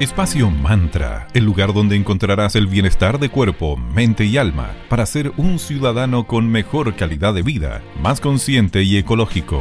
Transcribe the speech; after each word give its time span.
Espacio 0.00 0.50
Mantra, 0.50 1.28
el 1.34 1.44
lugar 1.44 1.74
donde 1.74 1.94
encontrarás 1.94 2.56
el 2.56 2.66
bienestar 2.66 3.18
de 3.18 3.28
cuerpo, 3.28 3.76
mente 3.76 4.24
y 4.24 4.38
alma 4.38 4.74
para 4.88 5.04
ser 5.04 5.30
un 5.36 5.58
ciudadano 5.58 6.26
con 6.26 6.48
mejor 6.48 6.96
calidad 6.96 7.34
de 7.34 7.42
vida, 7.42 7.82
más 8.00 8.18
consciente 8.18 8.82
y 8.82 8.96
ecológico. 8.96 9.60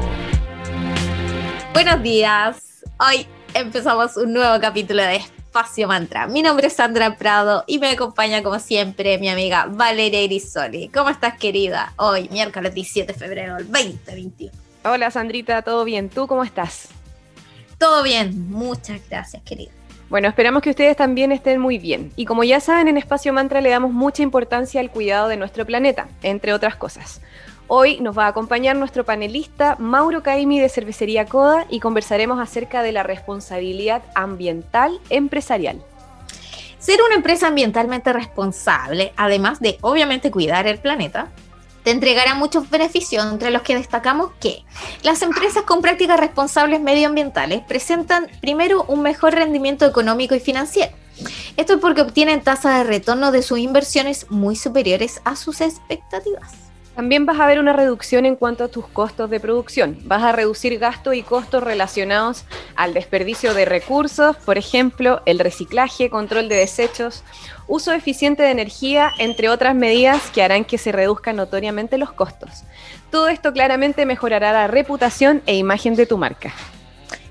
Buenos 1.73 2.01
días. 2.01 2.85
Hoy 3.05 3.27
empezamos 3.53 4.15
un 4.15 4.31
nuevo 4.31 4.61
capítulo 4.61 5.03
de 5.03 5.17
Espacio 5.17 5.89
Mantra. 5.89 6.25
Mi 6.27 6.41
nombre 6.41 6.67
es 6.67 6.73
Sandra 6.73 7.17
Prado 7.17 7.65
y 7.67 7.79
me 7.79 7.89
acompaña 7.91 8.41
como 8.41 8.59
siempre 8.59 9.17
mi 9.17 9.27
amiga 9.27 9.65
Valeria 9.69 10.23
Irisoli. 10.23 10.87
¿Cómo 10.87 11.09
estás 11.09 11.37
querida? 11.37 11.91
Hoy, 11.97 12.29
miércoles 12.31 12.73
17 12.73 13.11
de 13.11 13.19
febrero 13.19 13.55
del 13.57 13.69
2021. 13.69 14.53
Hola 14.85 15.11
Sandrita, 15.11 15.63
¿todo 15.63 15.83
bien? 15.83 16.07
¿Tú 16.07 16.27
cómo 16.27 16.45
estás? 16.45 16.87
Todo 17.77 18.03
bien, 18.03 18.49
muchas 18.49 19.01
gracias 19.09 19.43
querida. 19.43 19.78
Bueno, 20.09 20.27
esperamos 20.27 20.63
que 20.63 20.71
ustedes 20.71 20.97
también 20.97 21.31
estén 21.31 21.61
muy 21.61 21.77
bien. 21.77 22.11
Y 22.15 22.25
como 22.25 22.43
ya 22.43 22.59
saben, 22.59 22.87
en 22.87 22.97
Espacio 22.97 23.31
Mantra 23.31 23.61
le 23.61 23.69
damos 23.69 23.91
mucha 23.91 24.23
importancia 24.23 24.81
al 24.81 24.89
cuidado 24.89 25.27
de 25.27 25.37
nuestro 25.37 25.67
planeta, 25.67 26.07
entre 26.23 26.51
otras 26.53 26.75
cosas. 26.75 27.21
Hoy 27.67 27.99
nos 27.99 28.17
va 28.17 28.25
a 28.25 28.29
acompañar 28.29 28.75
nuestro 28.75 29.05
panelista 29.05 29.75
Mauro 29.77 30.23
Caimi 30.23 30.59
de 30.59 30.69
Cervecería 30.69 31.25
Coda 31.25 31.67
y 31.69 31.79
conversaremos 31.79 32.39
acerca 32.39 32.81
de 32.81 32.91
la 32.91 33.03
responsabilidad 33.03 34.01
ambiental 34.15 34.99
empresarial. 35.11 35.79
Ser 36.79 36.99
una 37.05 37.13
empresa 37.13 37.45
ambientalmente 37.45 38.11
responsable, 38.11 39.13
además 39.15 39.59
de 39.59 39.77
obviamente 39.81 40.31
cuidar 40.31 40.65
el 40.65 40.79
planeta, 40.79 41.27
te 41.83 41.91
entregará 41.91 42.35
muchos 42.35 42.69
beneficios, 42.69 43.25
entre 43.25 43.51
los 43.51 43.61
que 43.61 43.75
destacamos 43.75 44.31
que 44.39 44.63
las 45.03 45.21
empresas 45.21 45.63
con 45.63 45.81
prácticas 45.81 46.19
responsables 46.19 46.81
medioambientales 46.81 47.61
presentan 47.61 48.27
primero 48.41 48.83
un 48.87 49.01
mejor 49.01 49.33
rendimiento 49.33 49.85
económico 49.85 50.35
y 50.35 50.39
financiero. 50.39 50.95
Esto 51.57 51.73
es 51.73 51.79
porque 51.79 52.01
obtienen 52.01 52.41
tasas 52.41 52.77
de 52.77 52.83
retorno 52.85 53.31
de 53.31 53.41
sus 53.41 53.59
inversiones 53.59 54.29
muy 54.29 54.55
superiores 54.55 55.21
a 55.25 55.35
sus 55.35 55.61
expectativas. 55.61 56.68
También 56.95 57.25
vas 57.25 57.39
a 57.39 57.45
ver 57.45 57.59
una 57.59 57.73
reducción 57.73 58.25
en 58.25 58.35
cuanto 58.35 58.65
a 58.65 58.67
tus 58.67 58.87
costos 58.87 59.29
de 59.29 59.39
producción. 59.39 59.97
Vas 60.03 60.21
a 60.23 60.31
reducir 60.31 60.77
gastos 60.79 61.15
y 61.15 61.23
costos 61.23 61.63
relacionados 61.63 62.43
al 62.75 62.93
desperdicio 62.93 63.53
de 63.53 63.65
recursos, 63.65 64.35
por 64.37 64.57
ejemplo, 64.57 65.21
el 65.25 65.39
reciclaje, 65.39 66.09
control 66.09 66.49
de 66.49 66.55
desechos, 66.55 67.23
uso 67.67 67.93
eficiente 67.93 68.43
de 68.43 68.51
energía, 68.51 69.13
entre 69.17 69.49
otras 69.49 69.75
medidas 69.75 70.29
que 70.31 70.43
harán 70.43 70.65
que 70.65 70.77
se 70.77 70.91
reduzcan 70.91 71.37
notoriamente 71.37 71.97
los 71.97 72.11
costos. 72.11 72.63
Todo 73.11 73.29
esto 73.29 73.53
claramente 73.53 74.05
mejorará 74.05 74.51
la 74.51 74.67
reputación 74.67 75.41
e 75.45 75.55
imagen 75.55 75.95
de 75.95 76.05
tu 76.05 76.17
marca. 76.17 76.53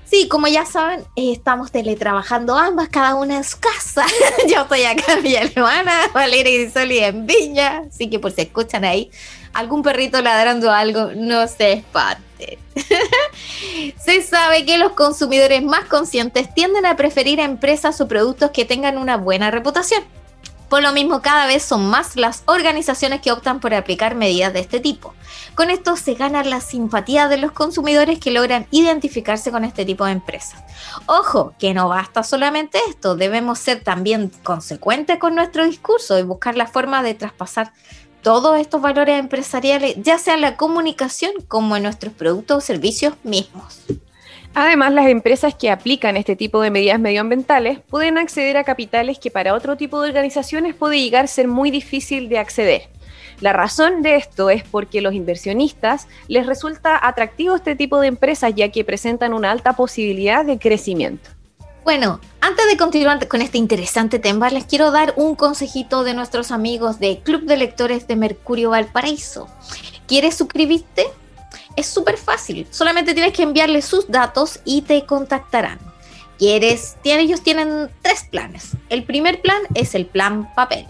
Sí, 0.09 0.27
como 0.27 0.47
ya 0.47 0.65
saben, 0.65 1.05
estamos 1.15 1.71
teletrabajando 1.71 2.57
ambas, 2.57 2.89
cada 2.89 3.13
una 3.13 3.37
en 3.37 3.43
su 3.43 3.59
casa. 3.59 4.03
Yo 4.49 4.63
estoy 4.63 4.83
acá 4.83 5.13
en 5.13 5.23
mi 5.23 5.35
hermana, 5.35 5.93
Valeria 6.11 6.63
y 6.63 6.71
Soli 6.71 6.97
en 6.97 7.27
Viña, 7.27 7.83
así 7.87 8.09
que 8.09 8.17
por 8.17 8.31
si 8.31 8.41
escuchan 8.41 8.85
ahí 8.85 9.11
algún 9.53 9.83
perrito 9.83 10.21
ladrando 10.21 10.71
algo, 10.71 11.11
no 11.15 11.47
se 11.47 11.73
espanten. 11.73 12.57
se 14.03 14.21
sabe 14.21 14.65
que 14.65 14.77
los 14.77 14.93
consumidores 14.93 15.63
más 15.63 15.85
conscientes 15.85 16.53
tienden 16.53 16.85
a 16.85 16.95
preferir 16.95 17.39
empresas 17.39 17.99
o 18.01 18.07
productos 18.07 18.51
que 18.51 18.65
tengan 18.65 18.97
una 18.97 19.17
buena 19.17 19.51
reputación. 19.51 20.03
Por 20.69 20.83
lo 20.83 20.93
mismo, 20.93 21.23
cada 21.23 21.47
vez 21.47 21.63
son 21.63 21.89
más 21.89 22.15
las 22.15 22.43
organizaciones 22.45 23.21
que 23.21 23.31
optan 23.31 23.59
por 23.59 23.73
aplicar 23.73 24.13
medidas 24.13 24.53
de 24.53 24.59
este 24.59 24.79
tipo. 24.79 25.15
Con 25.55 25.71
esto 25.71 25.95
se 25.95 26.13
gana 26.13 26.43
la 26.43 26.61
simpatía 26.61 27.27
de 27.27 27.37
los 27.37 27.51
consumidores 27.51 28.19
que 28.19 28.29
logran 28.29 28.67
identificarse 28.69 29.51
con 29.51 29.65
este 29.65 29.83
tipo 29.83 30.05
de 30.05 30.11
empresas. 30.11 30.63
Ojo, 31.07 31.55
que 31.57 31.73
no 31.73 31.89
basta 31.89 32.21
solamente 32.21 32.77
esto, 32.87 33.15
debemos 33.15 33.57
ser 33.57 33.83
también 33.83 34.31
consecuentes 34.43 35.17
con 35.17 35.33
nuestro 35.33 35.65
discurso 35.65 36.19
y 36.19 36.23
buscar 36.23 36.55
la 36.55 36.67
forma 36.67 37.01
de 37.01 37.15
traspasar 37.15 37.73
todos 38.21 38.59
estos 38.59 38.81
valores 38.81 39.19
empresariales, 39.19 39.95
ya 40.01 40.17
sea 40.17 40.35
en 40.35 40.41
la 40.41 40.57
comunicación 40.57 41.31
como 41.47 41.75
en 41.75 41.83
nuestros 41.83 42.13
productos 42.13 42.57
o 42.57 42.61
servicios 42.61 43.13
mismos. 43.23 43.81
Además, 44.55 44.93
las 44.93 45.07
empresas 45.07 45.53
que 45.53 45.69
aplican 45.69 46.17
este 46.17 46.35
tipo 46.35 46.61
de 46.61 46.71
medidas 46.71 46.99
medioambientales 46.99 47.79
pueden 47.79 48.17
acceder 48.17 48.57
a 48.57 48.63
capitales 48.63 49.19
que 49.19 49.31
para 49.31 49.53
otro 49.53 49.77
tipo 49.77 50.01
de 50.01 50.09
organizaciones 50.09 50.75
puede 50.75 50.99
llegar 50.99 51.25
a 51.25 51.27
ser 51.27 51.47
muy 51.47 51.69
difícil 51.71 52.29
de 52.29 52.39
acceder. 52.39 52.89
La 53.41 53.53
razón 53.53 54.01
de 54.01 54.15
esto 54.15 54.49
es 54.49 54.63
porque 54.63 55.01
los 55.01 55.13
inversionistas 55.13 56.07
les 56.27 56.45
resulta 56.45 56.99
atractivo 57.07 57.55
este 57.55 57.75
tipo 57.75 58.01
de 58.01 58.07
empresas 58.07 58.53
ya 58.53 58.69
que 58.69 58.83
presentan 58.83 59.33
una 59.33 59.51
alta 59.51 59.73
posibilidad 59.73 60.43
de 60.43 60.59
crecimiento. 60.59 61.29
Bueno, 61.89 62.19
antes 62.39 62.67
de 62.67 62.77
continuar 62.77 63.27
con 63.27 63.41
este 63.41 63.57
interesante 63.57 64.19
tema, 64.19 64.51
les 64.51 64.65
quiero 64.65 64.91
dar 64.91 65.15
un 65.17 65.33
consejito 65.33 66.03
de 66.03 66.13
nuestros 66.13 66.51
amigos 66.51 66.99
de 66.99 67.21
Club 67.23 67.45
de 67.45 67.57
Lectores 67.57 68.07
de 68.07 68.15
Mercurio 68.15 68.69
Valparaíso. 68.69 69.47
¿Quieres 70.05 70.35
suscribirte? 70.37 71.07
Es 71.75 71.87
súper 71.87 72.17
fácil, 72.17 72.67
solamente 72.69 73.15
tienes 73.15 73.33
que 73.33 73.41
enviarles 73.41 73.85
sus 73.85 74.07
datos 74.07 74.59
y 74.65 74.83
te 74.83 75.07
contactarán. 75.07 75.79
¿Quieres? 76.37 76.95
ellos 77.03 77.41
tienen 77.41 77.89
tres 78.03 78.23
planes. 78.29 78.73
El 78.89 79.03
primer 79.03 79.41
plan 79.41 79.63
es 79.73 79.95
el 79.95 80.05
plan 80.05 80.53
papel. 80.53 80.85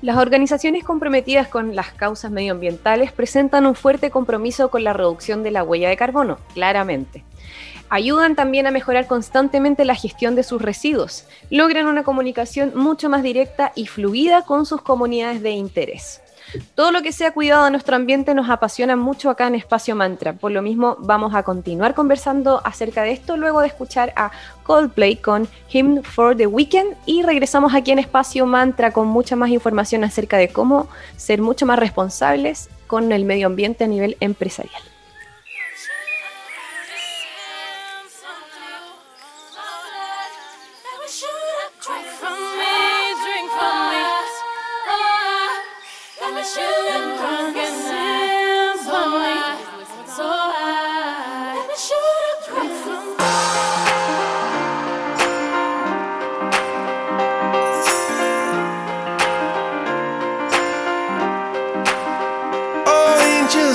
Las 0.00 0.16
organizaciones 0.16 0.84
comprometidas 0.84 1.48
con 1.48 1.74
las 1.74 1.90
causas 1.90 2.30
medioambientales 2.30 3.10
presentan 3.10 3.66
un 3.66 3.74
fuerte 3.74 4.10
compromiso 4.10 4.70
con 4.70 4.84
la 4.84 4.92
reducción 4.92 5.42
de 5.42 5.50
la 5.50 5.64
huella 5.64 5.88
de 5.88 5.96
carbono, 5.96 6.38
claramente. 6.54 7.24
Ayudan 7.90 8.36
también 8.36 8.68
a 8.68 8.70
mejorar 8.70 9.08
constantemente 9.08 9.84
la 9.84 9.96
gestión 9.96 10.36
de 10.36 10.44
sus 10.44 10.62
residuos. 10.62 11.24
Logran 11.50 11.88
una 11.88 12.04
comunicación 12.04 12.72
mucho 12.76 13.08
más 13.08 13.24
directa 13.24 13.72
y 13.74 13.86
fluida 13.86 14.42
con 14.42 14.66
sus 14.66 14.82
comunidades 14.82 15.42
de 15.42 15.50
interés. 15.50 16.20
Todo 16.74 16.92
lo 16.92 17.02
que 17.02 17.12
sea 17.12 17.32
cuidado 17.32 17.64
de 17.64 17.70
nuestro 17.70 17.96
ambiente 17.96 18.34
nos 18.34 18.48
apasiona 18.48 18.96
mucho 18.96 19.30
acá 19.30 19.46
en 19.46 19.54
Espacio 19.54 19.94
Mantra. 19.96 20.32
Por 20.32 20.52
lo 20.52 20.62
mismo, 20.62 20.96
vamos 21.00 21.34
a 21.34 21.42
continuar 21.42 21.94
conversando 21.94 22.60
acerca 22.64 23.02
de 23.02 23.12
esto 23.12 23.36
luego 23.36 23.60
de 23.60 23.68
escuchar 23.68 24.12
a 24.16 24.30
Coldplay 24.62 25.16
con 25.16 25.48
Hymn 25.70 26.02
for 26.02 26.36
the 26.36 26.46
Weekend 26.46 26.96
y 27.06 27.22
regresamos 27.22 27.74
aquí 27.74 27.90
en 27.90 27.98
Espacio 27.98 28.46
Mantra 28.46 28.92
con 28.92 29.08
mucha 29.08 29.36
más 29.36 29.50
información 29.50 30.04
acerca 30.04 30.36
de 30.36 30.48
cómo 30.48 30.88
ser 31.16 31.40
mucho 31.40 31.66
más 31.66 31.78
responsables 31.78 32.68
con 32.86 33.12
el 33.12 33.24
medio 33.24 33.46
ambiente 33.46 33.84
a 33.84 33.86
nivel 33.86 34.16
empresarial. 34.20 34.82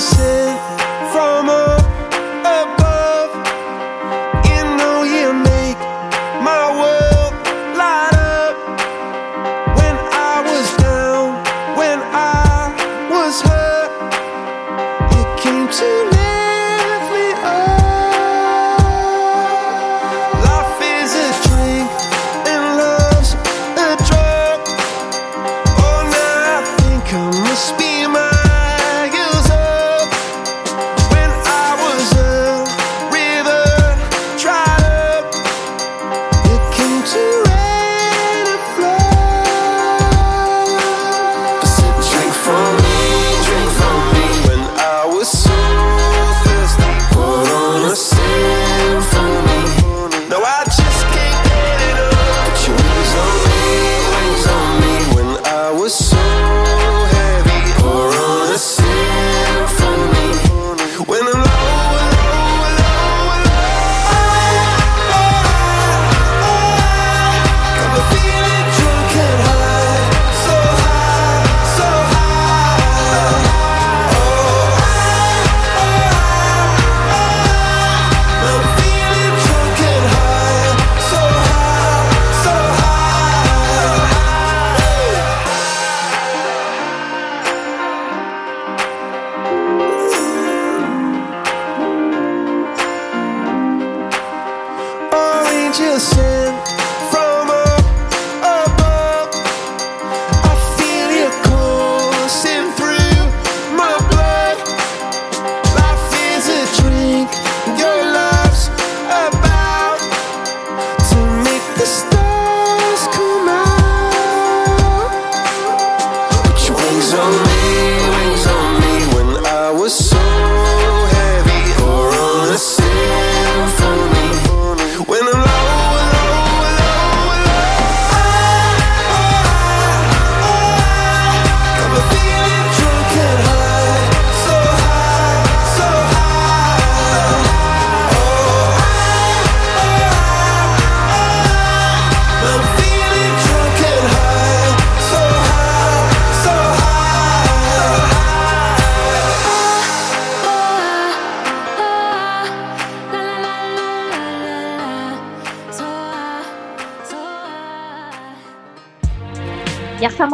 lift 0.00 1.46
me 1.46 1.73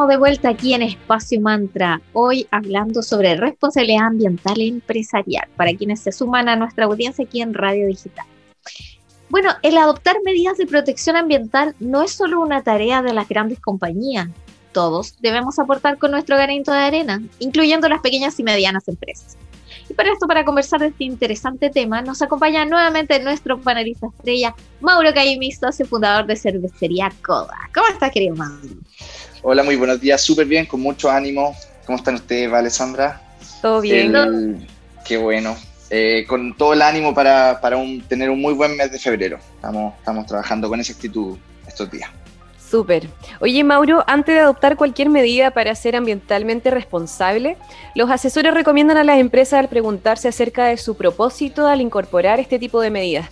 de 0.07 0.17
vuelta 0.17 0.49
aquí 0.49 0.73
en 0.75 0.83
Espacio 0.83 1.41
Mantra, 1.41 2.01
hoy 2.13 2.47
hablando 2.51 3.03
sobre 3.03 3.37
responsabilidad 3.37 4.07
ambiental 4.07 4.61
empresarial, 4.61 5.49
para 5.57 5.75
quienes 5.75 6.01
se 6.01 6.13
suman 6.13 6.49
a 6.49 6.57
nuestra 6.57 6.87
audiencia 6.87 7.25
aquí 7.25 7.43
en 7.43 7.55
Radio 7.55 7.87
Digital. 7.87 8.25
Bueno, 9.29 9.51
el 9.63 9.77
adoptar 9.77 10.17
medidas 10.25 10.57
de 10.59 10.67
protección 10.67 11.17
ambiental 11.17 11.75
no 11.81 12.03
es 12.03 12.13
solo 12.13 12.41
una 12.41 12.63
tarea 12.63 13.03
de 13.03 13.13
las 13.13 13.29
grandes 13.29 13.61
compañías, 13.61 14.29
todos 14.73 15.17
debemos 15.21 15.59
aportar 15.59 15.99
con 15.99 16.13
nuestro 16.13 16.37
granito 16.37 16.73
de 16.73 16.79
arena, 16.79 17.23
incluyendo 17.39 17.89
las 17.89 18.01
pequeñas 18.01 18.39
y 18.39 18.43
medianas 18.43 18.89
empresas. 18.89 19.37
Y 19.89 19.95
para 19.95 20.13
esto, 20.13 20.27
para 20.27 20.45
conversar 20.45 20.81
de 20.81 20.89
este 20.89 21.05
interesante 21.05 21.69
tema, 21.69 22.01
nos 22.01 22.23
acompaña 22.23 22.65
nuevamente 22.65 23.21
nuestro 23.21 23.61
panelista 23.61 24.07
estrella, 24.07 24.55
Mauro 24.81 25.13
Caimi, 25.13 25.51
socio 25.53 25.85
fundador 25.85 26.27
de 26.27 26.37
Cervecería 26.37 27.13
Coda. 27.25 27.57
¿Cómo 27.75 27.89
estás, 27.89 28.13
querido 28.13 28.37
Mauro? 28.37 28.69
Hola, 29.43 29.63
muy 29.63 29.77
buenos 29.77 29.99
días, 29.99 30.21
súper 30.21 30.47
bien, 30.47 30.67
con 30.67 30.81
mucho 30.81 31.11
ánimo. 31.11 31.57
¿Cómo 31.87 31.97
están 31.97 32.17
ustedes, 32.17 32.53
Alessandra? 32.53 33.23
Todo 33.63 33.81
bien. 33.81 34.67
qué 35.07 35.17
bueno. 35.17 35.57
Eh, 35.89 36.27
con 36.29 36.55
todo 36.57 36.75
el 36.75 36.83
ánimo 36.83 37.15
para, 37.15 37.59
tener 38.07 38.29
un 38.29 38.41
muy 38.41 38.53
buen 38.53 38.77
mes 38.77 38.93
de 38.93 38.99
febrero. 38.99 39.39
Estamos, 39.55 39.95
estamos 39.99 40.27
trabajando 40.27 40.69
con 40.69 40.79
esa 40.79 40.93
actitud 40.93 41.39
estos 41.67 41.91
días. 41.91 42.11
Súper. 42.71 43.09
Oye, 43.41 43.65
Mauro, 43.65 44.05
antes 44.07 44.35
de 44.35 44.41
adoptar 44.43 44.77
cualquier 44.77 45.09
medida 45.09 45.53
para 45.53 45.75
ser 45.75 45.97
ambientalmente 45.97 46.71
responsable, 46.71 47.57
los 47.95 48.11
asesores 48.11 48.53
recomiendan 48.53 48.99
a 48.99 49.05
las 49.05 49.19
empresas 49.19 49.59
al 49.59 49.69
preguntarse 49.69 50.29
acerca 50.29 50.67
de 50.67 50.77
su 50.77 50.97
propósito 50.97 51.67
al 51.67 51.81
incorporar 51.81 52.41
este 52.41 52.59
tipo 52.59 52.81
de 52.81 52.91
medidas. 52.91 53.31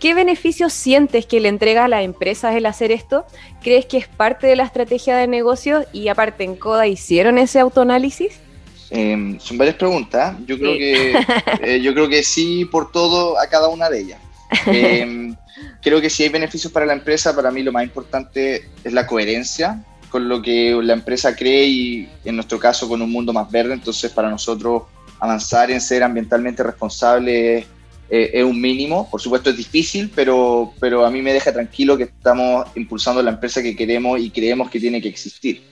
¿Qué 0.00 0.14
beneficios 0.14 0.72
sientes 0.72 1.26
que 1.26 1.40
le 1.40 1.50
entrega 1.50 1.84
a 1.84 1.88
las 1.88 2.04
empresas 2.04 2.56
el 2.56 2.64
hacer 2.64 2.90
esto? 2.90 3.26
¿Crees 3.62 3.84
que 3.84 3.98
es 3.98 4.08
parte 4.08 4.46
de 4.46 4.56
la 4.56 4.64
estrategia 4.64 5.14
de 5.14 5.26
negocio 5.26 5.84
y 5.92 6.08
aparte 6.08 6.42
en 6.42 6.56
CODA 6.56 6.86
hicieron 6.86 7.36
ese 7.36 7.60
autoanálisis? 7.60 8.40
Em, 8.88 9.38
son 9.38 9.58
varias 9.58 9.76
preguntas. 9.76 10.36
Yo 10.46 10.58
creo, 10.58 10.72
que, 10.72 11.12
eh, 11.62 11.82
yo 11.82 11.92
creo 11.92 12.08
que 12.08 12.22
sí 12.22 12.64
por 12.64 12.90
todo 12.90 13.38
a 13.38 13.46
cada 13.46 13.68
una 13.68 13.90
de 13.90 14.00
ellas. 14.00 14.20
Em, 14.64 15.36
creo 15.82 16.00
que 16.00 16.08
si 16.08 16.22
hay 16.22 16.30
beneficios 16.30 16.72
para 16.72 16.86
la 16.86 16.94
empresa, 16.94 17.36
para 17.36 17.50
mí 17.50 17.62
lo 17.62 17.70
más 17.70 17.84
importante 17.84 18.70
es 18.82 18.92
la 18.94 19.06
coherencia 19.06 19.84
con 20.08 20.30
lo 20.30 20.40
que 20.40 20.76
la 20.82 20.94
empresa 20.94 21.36
cree 21.36 21.66
y 21.66 22.08
en 22.24 22.36
nuestro 22.36 22.58
caso 22.58 22.88
con 22.88 23.02
un 23.02 23.12
mundo 23.12 23.34
más 23.34 23.50
verde. 23.50 23.74
Entonces 23.74 24.10
para 24.10 24.30
nosotros 24.30 24.84
avanzar 25.18 25.70
en 25.70 25.80
ser 25.82 26.02
ambientalmente 26.02 26.62
responsable 26.62 27.66
eh, 28.10 28.30
es 28.34 28.44
un 28.44 28.60
mínimo. 28.60 29.08
Por 29.08 29.20
supuesto 29.20 29.50
es 29.50 29.56
difícil, 29.56 30.10
pero, 30.14 30.72
pero 30.80 31.06
a 31.06 31.10
mí 31.10 31.22
me 31.22 31.32
deja 31.32 31.52
tranquilo 31.52 31.96
que 31.96 32.04
estamos 32.04 32.66
impulsando 32.74 33.22
la 33.22 33.30
empresa 33.30 33.62
que 33.62 33.76
queremos 33.76 34.20
y 34.20 34.30
creemos 34.30 34.68
que 34.68 34.80
tiene 34.80 35.00
que 35.00 35.08
existir. 35.08 35.62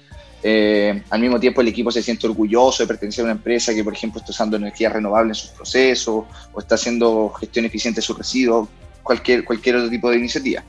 Eh, 0.40 1.02
al 1.10 1.20
mismo 1.20 1.40
tiempo 1.40 1.60
el 1.60 1.68
equipo 1.68 1.90
se 1.90 2.00
siente 2.00 2.28
orgulloso 2.28 2.84
de 2.84 2.86
pertenecer 2.86 3.22
a 3.22 3.24
una 3.24 3.32
empresa 3.32 3.74
que, 3.74 3.82
por 3.82 3.92
ejemplo, 3.92 4.20
está 4.20 4.30
usando 4.30 4.56
energía 4.56 4.88
renovable 4.88 5.30
en 5.30 5.34
sus 5.34 5.50
procesos 5.50 6.24
o 6.52 6.60
está 6.60 6.76
haciendo 6.76 7.30
gestión 7.30 7.64
eficiente 7.64 7.98
de 7.98 8.02
sus 8.02 8.16
residuos, 8.16 8.68
cualquier, 9.02 9.44
cualquier 9.44 9.76
otro 9.76 9.90
tipo 9.90 10.08
de 10.10 10.18
iniciativa. 10.18 10.62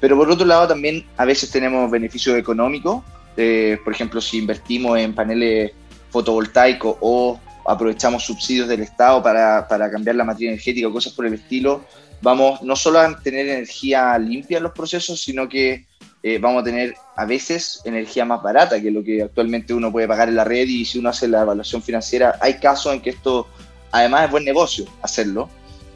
Pero 0.00 0.16
por 0.16 0.28
otro 0.28 0.44
lado 0.44 0.66
también 0.66 1.06
a 1.16 1.24
veces 1.24 1.50
tenemos 1.50 1.90
beneficios 1.90 2.36
económicos, 2.36 3.04
eh, 3.36 3.78
por 3.84 3.92
ejemplo, 3.92 4.20
si 4.20 4.38
invertimos 4.38 4.98
en 4.98 5.14
paneles 5.14 5.72
fotovoltaicos 6.10 6.96
o 7.00 7.40
aprovechamos 7.66 8.24
subsidios 8.24 8.68
del 8.68 8.82
Estado 8.82 9.22
para, 9.22 9.66
para 9.68 9.90
cambiar 9.90 10.16
la 10.16 10.24
materia 10.24 10.50
energética 10.50 10.90
cosas 10.90 11.12
por 11.12 11.26
el 11.26 11.34
estilo, 11.34 11.84
vamos 12.20 12.62
no 12.62 12.74
solo 12.74 13.00
a 13.00 13.16
tener 13.20 13.48
energía 13.48 14.18
limpia 14.18 14.56
en 14.56 14.64
los 14.64 14.72
procesos, 14.72 15.20
sino 15.20 15.48
que 15.48 15.86
eh, 16.22 16.38
vamos 16.38 16.62
a 16.62 16.64
tener 16.64 16.94
a 17.16 17.26
veces 17.26 17.82
energía 17.84 18.24
más 18.24 18.42
barata 18.42 18.80
que 18.80 18.90
lo 18.90 19.04
que 19.04 19.22
actualmente 19.22 19.74
uno 19.74 19.92
puede 19.92 20.08
pagar 20.08 20.28
en 20.28 20.36
la 20.36 20.44
red 20.44 20.66
y 20.66 20.84
si 20.84 20.98
uno 20.98 21.10
hace 21.10 21.28
la 21.28 21.42
evaluación 21.42 21.82
financiera, 21.82 22.38
hay 22.40 22.54
casos 22.54 22.94
en 22.94 23.00
que 23.00 23.10
esto 23.10 23.46
además 23.92 24.24
es 24.24 24.30
buen 24.30 24.44
negocio 24.44 24.86
hacerlo. 25.02 25.48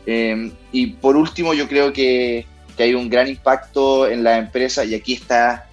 Eh, 0.07 0.53
y 0.71 0.87
por 0.89 1.17
último, 1.17 1.55
yo 1.55 1.67
creo 1.67 1.93
que, 1.93 2.47
que, 2.77 2.83
hay 2.83 2.95
un 2.95 3.09
gran 3.09 3.29
impacto 3.29 4.07
en 4.09 4.23
la 4.23 4.39
empresa 4.39 4.85
y 4.85 4.95
aquí 4.95 5.15
está 5.15 5.67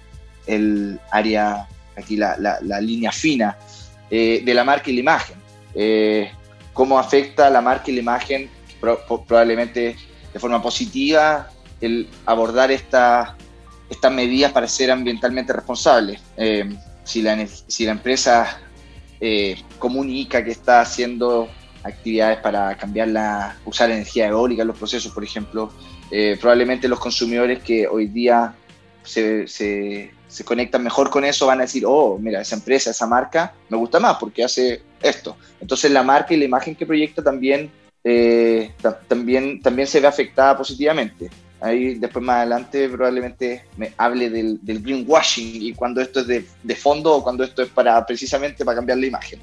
el 0.46 0.98
área, 1.10 1.68
aquí 1.96 2.16
la, 2.16 2.36
la, 2.38 2.80
línea 2.80 3.12
fina 3.12 3.56
eh, 4.10 4.42
de 4.44 4.54
la 4.54 4.64
marca 4.64 4.90
y 4.90 4.94
la 4.94 5.00
imagen 5.00 5.45
eh, 5.76 6.32
cómo 6.72 6.98
afecta 6.98 7.50
la 7.50 7.60
marca 7.60 7.90
y 7.90 7.94
la 7.94 8.00
imagen, 8.00 8.50
probablemente 8.80 9.96
de 10.32 10.40
forma 10.40 10.62
positiva, 10.62 11.50
el 11.80 12.08
abordar 12.24 12.70
estas 12.70 13.36
medidas 14.10 14.52
para 14.52 14.66
ser 14.66 14.90
ambientalmente 14.90 15.52
responsables. 15.52 16.20
Eh, 16.36 16.74
si, 17.04 17.22
la, 17.22 17.46
empresa 17.78 18.58
eh, 19.20 19.62
comunica 19.78 20.42
que 20.42 20.50
está 20.50 20.80
haciendo 20.80 21.48
actividades 21.84 22.38
para 22.38 22.76
cambiar 22.76 23.08
la, 23.08 23.56
usar 23.64 23.90
energía 23.90 24.28
eólica 24.28 24.62
en 24.62 24.68
los 24.68 24.78
procesos, 24.78 25.12
por 25.12 25.22
ejemplo, 25.22 25.70
probablemente 26.40 26.88
los 26.88 27.00
consumidores 27.00 27.62
que 27.62 27.86
hoy 27.86 28.06
día 28.06 28.54
se, 29.02 30.12
se, 30.28 30.44
conectan 30.44 30.82
mejor 30.82 31.10
con 31.10 31.24
eso 31.24 31.46
van 31.46 31.60
a 31.60 31.62
decir, 31.62 31.84
oh, 31.86 32.18
mira, 32.18 32.40
esa 32.40 32.56
empresa, 32.56 32.90
esa 32.90 33.06
marca 33.06 33.54
me 33.68 33.76
gusta 33.76 34.00
más 34.00 34.16
porque 34.18 34.44
hace 34.44 34.82
esto. 35.02 35.36
Entonces 35.60 35.90
la 35.90 36.02
marca 36.02 36.34
y 36.34 36.36
la 36.36 36.44
imagen 36.44 36.74
que 36.74 36.86
proyecta 36.86 37.22
también, 37.22 37.70
eh, 38.04 38.72
también, 39.08 39.60
también 39.60 39.88
se 39.88 40.00
ve 40.00 40.06
afectada 40.06 40.56
positivamente. 40.56 41.30
Ahí 41.60 41.94
después 41.94 42.24
más 42.24 42.38
adelante 42.38 42.88
probablemente 42.88 43.64
me 43.76 43.92
hable 43.96 44.28
del, 44.28 44.60
greenwashing 44.62 45.62
y 45.62 45.72
cuando 45.72 46.00
esto 46.00 46.20
es 46.20 46.26
de, 46.26 46.76
fondo 46.76 47.14
o 47.14 47.22
cuando 47.22 47.44
esto 47.44 47.62
es 47.62 47.68
para 47.70 48.04
precisamente 48.04 48.64
para 48.64 48.76
cambiar 48.76 48.98
la 48.98 49.06
imagen. 49.06 49.40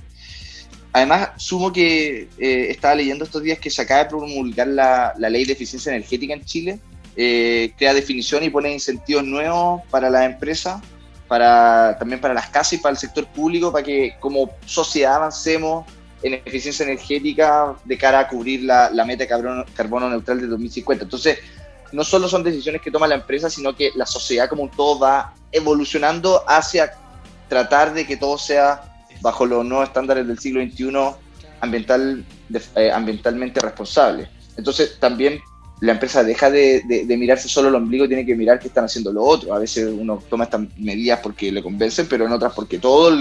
Además, 0.95 1.29
sumo 1.37 1.73
que 1.73 2.27
eh, 2.37 2.67
estaba 2.69 2.93
leyendo 2.93 3.23
estos 3.23 3.41
días 3.41 3.57
que 3.57 3.71
se 3.71 3.81
acaba 3.81 4.03
de 4.03 4.09
promulgar 4.11 4.67
la 4.67 5.29
ley 5.29 5.43
de 5.43 5.53
eficiencia 5.53 5.91
energética 5.91 6.35
en 6.35 6.45
Chile, 6.45 6.79
eh, 7.15 7.73
crea 7.77 7.93
definición 7.93 8.43
y 8.43 8.49
pone 8.49 8.73
incentivos 8.73 9.23
nuevos 9.23 9.81
para 9.89 10.09
las 10.09 10.25
empresas 10.25 10.81
para, 11.33 11.97
también 11.97 12.21
para 12.21 12.33
las 12.33 12.49
casas 12.49 12.73
y 12.73 12.77
para 12.77 12.91
el 12.91 12.97
sector 12.99 13.25
público, 13.25 13.71
para 13.71 13.83
que 13.83 14.15
como 14.19 14.51
sociedad 14.65 15.15
avancemos 15.15 15.83
en 16.21 16.35
eficiencia 16.35 16.83
energética 16.83 17.75
de 17.83 17.97
cara 17.97 18.19
a 18.19 18.27
cubrir 18.27 18.63
la, 18.63 18.91
la 18.91 19.03
meta 19.03 19.27
carbono, 19.27 19.65
carbono 19.75 20.09
neutral 20.09 20.39
de 20.39 20.45
2050. 20.45 21.05
Entonces, 21.05 21.39
no 21.91 22.03
solo 22.03 22.27
son 22.27 22.43
decisiones 22.43 22.81
que 22.81 22.91
toma 22.91 23.07
la 23.07 23.15
empresa, 23.15 23.49
sino 23.49 23.75
que 23.75 23.89
la 23.95 24.05
sociedad 24.05 24.47
como 24.47 24.63
un 24.63 24.69
todo 24.69 24.99
va 24.99 25.33
evolucionando 25.51 26.43
hacia 26.47 26.93
tratar 27.49 27.93
de 27.95 28.05
que 28.05 28.15
todo 28.15 28.37
sea 28.37 28.83
bajo 29.21 29.45
los 29.45 29.65
nuevos 29.65 29.87
estándares 29.87 30.27
del 30.27 30.37
siglo 30.37 30.61
XXI 30.61 31.15
ambiental, 31.61 32.25
eh, 32.75 32.91
ambientalmente 32.91 33.59
responsable. 33.59 34.29
Entonces, 34.55 34.97
también 34.99 35.41
la 35.81 35.93
empresa 35.93 36.23
deja 36.23 36.49
de, 36.49 37.05
mirarse 37.17 37.49
solo 37.49 37.69
el 37.69 37.75
ombligo, 37.75 38.07
tiene 38.07 38.25
que 38.25 38.35
mirar 38.35 38.59
qué 38.59 38.67
están 38.67 38.85
haciendo 38.85 39.11
lo 39.11 39.23
otro. 39.23 39.53
A 39.53 39.59
veces 39.59 39.89
uno 39.91 40.21
toma 40.29 40.45
estas 40.45 40.61
medidas 40.77 41.19
porque 41.21 41.51
le 41.51 41.61
convencen, 41.61 42.07
pero 42.07 42.25
en 42.25 42.31
otras 42.31 42.53
porque 42.53 42.79
todo 42.79 43.11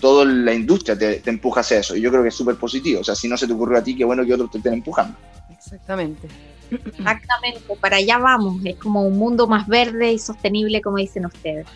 toda 0.00 0.24
la 0.24 0.52
industria 0.52 0.96
te, 0.96 1.22
empuja 1.28 1.60
hacia 1.60 1.78
eso. 1.78 1.96
Y 1.96 2.00
yo 2.00 2.10
creo 2.10 2.22
que 2.22 2.28
es 2.28 2.34
súper 2.34 2.56
positivo. 2.56 3.00
O 3.00 3.04
sea, 3.04 3.14
si 3.14 3.28
no 3.28 3.36
se 3.36 3.46
te 3.46 3.52
ocurrió 3.52 3.78
a 3.78 3.82
ti, 3.82 3.96
qué 3.96 4.04
bueno 4.04 4.24
que 4.24 4.34
otros 4.34 4.50
te 4.50 4.58
estén 4.58 4.74
empujando. 4.74 5.16
Exactamente. 5.50 6.28
Exactamente, 6.70 7.60
para 7.80 7.96
allá 7.96 8.18
vamos. 8.18 8.60
Es 8.64 8.76
como 8.76 9.02
un 9.02 9.18
mundo 9.18 9.46
más 9.46 9.66
verde 9.66 10.12
y 10.12 10.18
sostenible, 10.18 10.82
como 10.82 10.98
dicen 10.98 11.26
ustedes. 11.26 11.66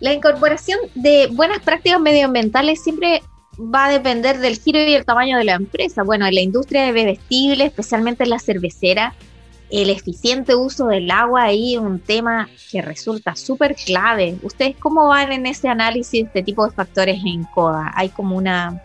La 0.00 0.12
incorporación 0.12 0.78
de 0.94 1.28
buenas 1.32 1.60
prácticas 1.60 2.00
medioambientales 2.00 2.82
siempre 2.82 3.22
va 3.58 3.86
a 3.86 3.90
depender 3.90 4.38
del 4.38 4.58
giro 4.58 4.78
y 4.78 4.94
el 4.94 5.04
tamaño 5.04 5.38
de 5.38 5.44
la 5.44 5.54
empresa. 5.54 6.02
Bueno, 6.02 6.26
en 6.26 6.34
la 6.34 6.40
industria 6.40 6.84
de 6.84 6.92
bebestibles, 6.92 7.68
especialmente 7.68 8.24
en 8.24 8.30
la 8.30 8.38
cervecera, 8.38 9.14
el 9.70 9.90
eficiente 9.90 10.54
uso 10.54 10.86
del 10.88 11.10
agua 11.10 11.44
ahí 11.44 11.74
es 11.74 11.80
un 11.80 12.00
tema 12.00 12.48
que 12.70 12.82
resulta 12.82 13.36
súper 13.36 13.76
clave. 13.76 14.36
¿Ustedes 14.42 14.76
cómo 14.76 15.08
van 15.08 15.32
en 15.32 15.46
ese 15.46 15.68
análisis 15.68 16.32
de 16.32 16.42
tipo 16.42 16.66
de 16.66 16.72
factores 16.72 17.20
en 17.24 17.44
CODA? 17.44 17.92
¿Hay 17.94 18.08
como 18.08 18.36
una, 18.36 18.82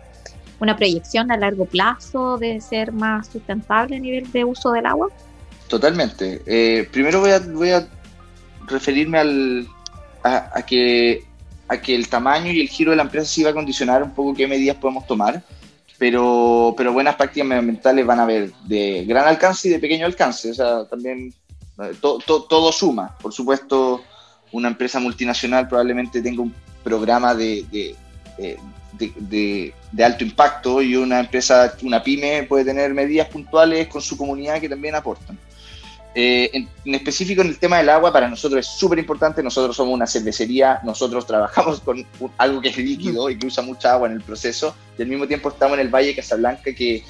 una 0.59 0.75
proyección 0.75 1.31
a 1.31 1.37
largo 1.37 1.65
plazo 1.65 2.37
de 2.37 2.61
ser 2.61 2.91
más 2.91 3.27
sustentable 3.27 3.97
a 3.97 3.99
nivel 3.99 4.31
de 4.31 4.43
uso 4.43 4.71
del 4.71 4.85
agua? 4.85 5.09
Totalmente. 5.67 6.41
Eh, 6.45 6.87
primero 6.91 7.19
voy 7.19 7.31
a, 7.31 7.39
voy 7.39 7.71
a 7.71 7.87
referirme 8.67 9.17
al, 9.17 9.67
a, 10.23 10.61
que, 10.61 11.23
a 11.67 11.77
que 11.77 11.95
el 11.95 12.07
tamaño 12.07 12.51
y 12.51 12.61
el 12.61 12.69
giro 12.69 12.91
de 12.91 12.97
la 12.97 13.03
empresa 13.03 13.25
sí 13.25 13.43
va 13.43 13.49
a 13.49 13.53
condicionar 13.53 14.03
un 14.03 14.11
poco 14.11 14.35
qué 14.35 14.47
medidas 14.47 14.77
podemos 14.77 15.07
tomar, 15.07 15.43
pero, 15.97 16.73
pero 16.77 16.93
buenas 16.93 17.15
prácticas 17.15 17.47
medioambientales 17.47 18.05
van 18.05 18.19
a 18.19 18.23
haber 18.23 18.51
de 18.65 19.05
gran 19.05 19.27
alcance 19.27 19.67
y 19.67 19.71
de 19.71 19.79
pequeño 19.79 20.05
alcance. 20.05 20.51
O 20.51 20.53
sea, 20.53 20.85
también 20.85 21.33
eh, 21.81 21.93
todo 22.01 22.71
suma. 22.71 23.17
Por 23.21 23.33
supuesto, 23.33 24.01
una 24.51 24.67
empresa 24.69 24.99
multinacional 24.99 25.67
probablemente 25.67 26.21
tenga 26.21 26.41
un 26.41 26.53
programa 26.83 27.33
de, 27.33 27.65
de, 27.71 27.95
de, 28.93 29.73
de, 29.91 30.03
alto 30.03 30.23
impacto 30.23 30.81
y 30.81 30.95
una 30.95 31.19
empresa, 31.19 31.73
una 31.81 32.01
pyme 32.03 32.43
puede 32.43 32.65
tener 32.65 32.93
medidas 32.93 33.27
puntuales 33.27 33.87
con 33.87 34.01
su 34.01 34.17
comunidad 34.17 34.59
que 34.59 34.69
también 34.69 34.95
aportan. 34.95 35.37
Eh, 36.17 36.49
en, 36.53 36.95
específico 36.95 37.41
en 37.41 37.49
el 37.49 37.59
tema 37.59 37.79
del 37.79 37.89
agua, 37.89 38.13
para 38.13 38.29
nosotros 38.29 38.65
es 38.65 38.79
súper 38.79 38.97
importante. 38.99 39.43
Nosotros 39.43 39.75
somos 39.75 39.93
una 39.93 40.07
cervecería, 40.07 40.79
nosotros 40.83 41.27
trabajamos 41.27 41.81
con 41.81 42.05
algo 42.37 42.61
que 42.61 42.69
es 42.69 42.77
líquido 42.77 43.29
y 43.29 43.37
que 43.37 43.47
usa 43.47 43.61
mucha 43.61 43.91
agua 43.91 44.07
en 44.07 44.13
el 44.13 44.21
proceso, 44.21 44.73
y 44.97 45.01
al 45.01 45.09
mismo 45.09 45.27
tiempo 45.27 45.49
estamos 45.49 45.77
en 45.77 45.81
el 45.81 45.93
Valle 45.93 46.07
de 46.07 46.15
Casablanca 46.15 46.73
que, 46.73 47.03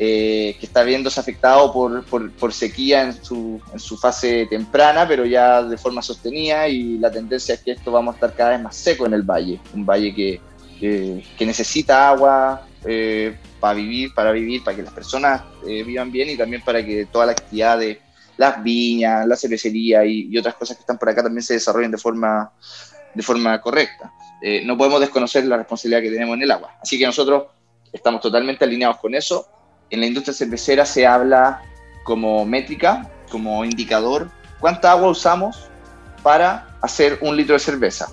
eh, 0.00 0.56
que 0.58 0.66
está 0.66 0.82
viéndose 0.82 1.20
afectado 1.20 1.72
por, 1.72 2.04
por, 2.04 2.52
sequía 2.52 3.02
en 3.02 3.24
su, 3.24 3.60
en 3.72 3.78
su, 3.78 3.96
fase 3.96 4.46
temprana, 4.50 5.06
pero 5.06 5.24
ya 5.24 5.62
de 5.62 5.78
forma 5.78 6.02
sostenida, 6.02 6.66
y 6.66 6.98
la 6.98 7.12
tendencia 7.12 7.54
es 7.54 7.60
que 7.60 7.70
esto 7.70 7.92
vamos 7.92 8.14
a 8.14 8.16
estar 8.16 8.34
cada 8.34 8.50
vez 8.50 8.62
más 8.62 8.74
seco 8.74 9.06
en 9.06 9.14
el 9.14 9.22
valle, 9.22 9.60
un 9.74 9.86
valle 9.86 10.12
que, 10.12 10.40
que, 10.80 11.46
necesita 11.46 12.08
agua. 12.08 12.66
Eh, 12.84 13.36
para 13.60 13.74
vivir, 13.74 14.14
para 14.14 14.32
vivir, 14.32 14.64
para 14.64 14.74
que 14.74 14.82
las 14.82 14.94
personas 14.94 15.42
vivan 15.62 16.10
bien 16.10 16.30
y 16.30 16.36
también 16.38 16.62
para 16.62 16.82
que 16.82 17.04
toda 17.04 17.26
la 17.26 17.32
actividad 17.32 17.78
de, 17.78 18.00
las 18.40 18.62
viñas, 18.62 19.26
la 19.26 19.36
cervecería 19.36 20.02
y, 20.02 20.36
otras 20.38 20.54
cosas 20.54 20.74
que 20.74 20.80
están 20.80 20.96
por 20.96 21.10
acá 21.10 21.22
también 21.22 21.42
se 21.42 21.52
desarrollen 21.52 21.90
de 21.90 21.98
forma, 21.98 22.50
de 23.14 23.22
forma 23.22 23.60
correcta. 23.60 24.10
Eh, 24.40 24.62
no 24.64 24.78
podemos 24.78 24.98
desconocer 24.98 25.44
la 25.44 25.58
responsabilidad 25.58 26.00
que 26.00 26.10
tenemos 26.10 26.36
en 26.36 26.44
el 26.44 26.50
agua. 26.50 26.74
Así 26.82 26.98
que 26.98 27.04
nosotros 27.04 27.48
estamos 27.92 28.22
totalmente 28.22 28.64
alineados 28.64 28.96
con 28.96 29.14
eso. 29.14 29.46
En 29.90 30.00
la 30.00 30.06
industria 30.06 30.32
cervecera 30.32 30.86
se 30.86 31.06
habla 31.06 31.60
como 32.02 32.46
métrica, 32.46 33.10
como 33.30 33.62
indicador, 33.62 34.30
cuánta 34.58 34.92
agua 34.92 35.10
usamos 35.10 35.68
para 36.22 36.78
hacer 36.80 37.18
un 37.20 37.36
litro 37.36 37.52
de 37.52 37.58
cerveza. 37.58 38.08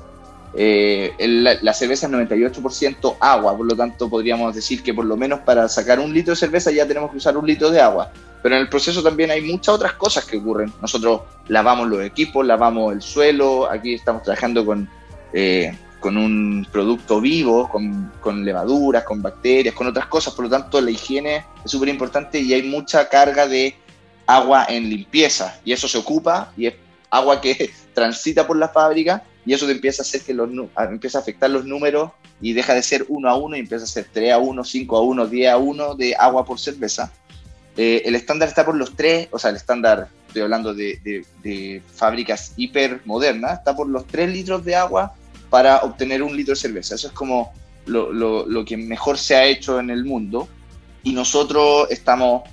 Eh, 0.59 1.13
la, 1.61 1.73
cerveza 1.75 2.07
es 2.07 2.11
98% 2.11 3.17
agua, 3.19 3.55
por 3.55 3.67
lo 3.67 3.75
tanto 3.75 4.09
podríamos 4.09 4.55
decir 4.55 4.81
que 4.81 4.91
por 4.91 5.05
lo 5.05 5.15
menos 5.15 5.41
para 5.41 5.69
sacar 5.69 5.99
un 5.99 6.11
litro 6.11 6.31
de 6.31 6.35
cerveza 6.35 6.71
ya 6.71 6.87
tenemos 6.87 7.11
que 7.11 7.17
usar 7.17 7.37
un 7.37 7.45
litro 7.45 7.69
de 7.69 7.79
agua. 7.79 8.11
Pero 8.41 8.55
en 8.55 8.61
el 8.61 8.69
proceso 8.69 9.03
también 9.03 9.29
hay 9.29 9.41
muchas 9.41 9.75
otras 9.75 9.93
cosas 9.93 10.25
que 10.25 10.37
ocurren. 10.37 10.73
Nosotros 10.81 11.21
lavamos 11.47 11.87
los 11.87 12.03
equipos, 12.03 12.43
lavamos 12.43 12.91
el 12.91 13.03
suelo, 13.03 13.69
aquí 13.69 13.93
estamos 13.93 14.23
trabajando 14.23 14.65
con, 14.65 14.89
eh, 15.31 15.77
con 15.99 16.17
un 16.17 16.65
producto 16.71 17.21
vivo, 17.21 17.69
con, 17.69 18.11
con, 18.19 18.43
levaduras, 18.43 19.03
con 19.03 19.21
bacterias, 19.21 19.75
con 19.75 19.85
otras 19.85 20.07
cosas, 20.07 20.33
por 20.33 20.45
lo 20.45 20.49
tanto 20.49 20.81
la 20.81 20.89
higiene 20.89 21.45
es 21.63 21.69
súper 21.69 21.89
importante 21.89 22.39
y 22.39 22.53
hay 22.53 22.63
mucha 22.63 23.07
carga 23.09 23.47
de 23.47 23.75
agua 24.25 24.65
en 24.67 24.89
limpieza 24.89 25.59
y 25.63 25.71
eso 25.71 25.87
se 25.87 25.99
ocupa 25.99 26.51
y 26.57 26.65
es 26.65 26.73
agua 27.11 27.41
que 27.41 27.69
transita 27.93 28.47
por 28.47 28.57
la 28.57 28.69
fábrica 28.69 29.23
y 29.48 29.54
eso 29.54 29.68
empieza 29.70 30.04
a 30.04 30.06
hacer 30.06 30.22
que 30.22 30.34
los 30.34 30.50
empieza 30.77 31.18
a 31.18 31.22
afectar 31.22 31.50
los 31.50 31.66
números 31.66 32.12
y 32.42 32.54
deja 32.54 32.75
de 32.75 32.84
ser 32.84 33.06
1 33.08 33.27
a 33.27 33.36
1 33.36 33.56
y 33.56 33.60
empieza 33.62 33.86
a 33.86 33.88
ser 33.88 34.06
3 34.12 34.34
a 34.34 34.38
1, 34.38 34.63
5 34.63 34.98
a 34.98 35.01
1, 35.01 35.27
10 35.27 35.50
a 35.50 35.58
1 35.58 35.96
de 35.96 36.16
agua 36.16 36.46
por 36.46 36.60
cerveza 36.60 37.12
eh, 37.77 38.01
el 38.06 38.16
estándar 38.16 38.50
está 38.50 38.66
por 38.66 38.75
los 38.75 38.96
tres, 38.96 39.27
o 39.32 39.38
sea, 39.38 39.51
el 39.51 39.56
estándar, 39.56 40.08
estoy 40.25 40.42
hablando 40.42 40.74
de, 40.74 41.82
fábricas 41.94 42.54
hiper 42.58 43.01
modernas, 43.06 43.60
está 43.60 43.75
por 43.75 43.88
los 43.88 44.08
tres 44.08 44.32
litros 44.32 44.66
de 44.66 44.75
agua 44.75 45.13
para 45.51 45.77
obtener 45.77 46.24
un 46.24 46.36
litro 46.36 46.56
de 46.56 46.60
cerveza. 46.60 46.96
Eso 46.96 47.08
es 47.08 47.13
como 47.13 47.54
lo, 47.86 48.66
que 48.66 48.75
mejor 48.75 49.20
se 49.20 49.36
ha 49.36 49.46
hecho 49.46 49.80
en 49.80 49.92
el 49.92 50.06
mundo. 50.06 50.50
Y 51.04 51.13
nosotros 51.13 51.88
estamos 51.92 52.50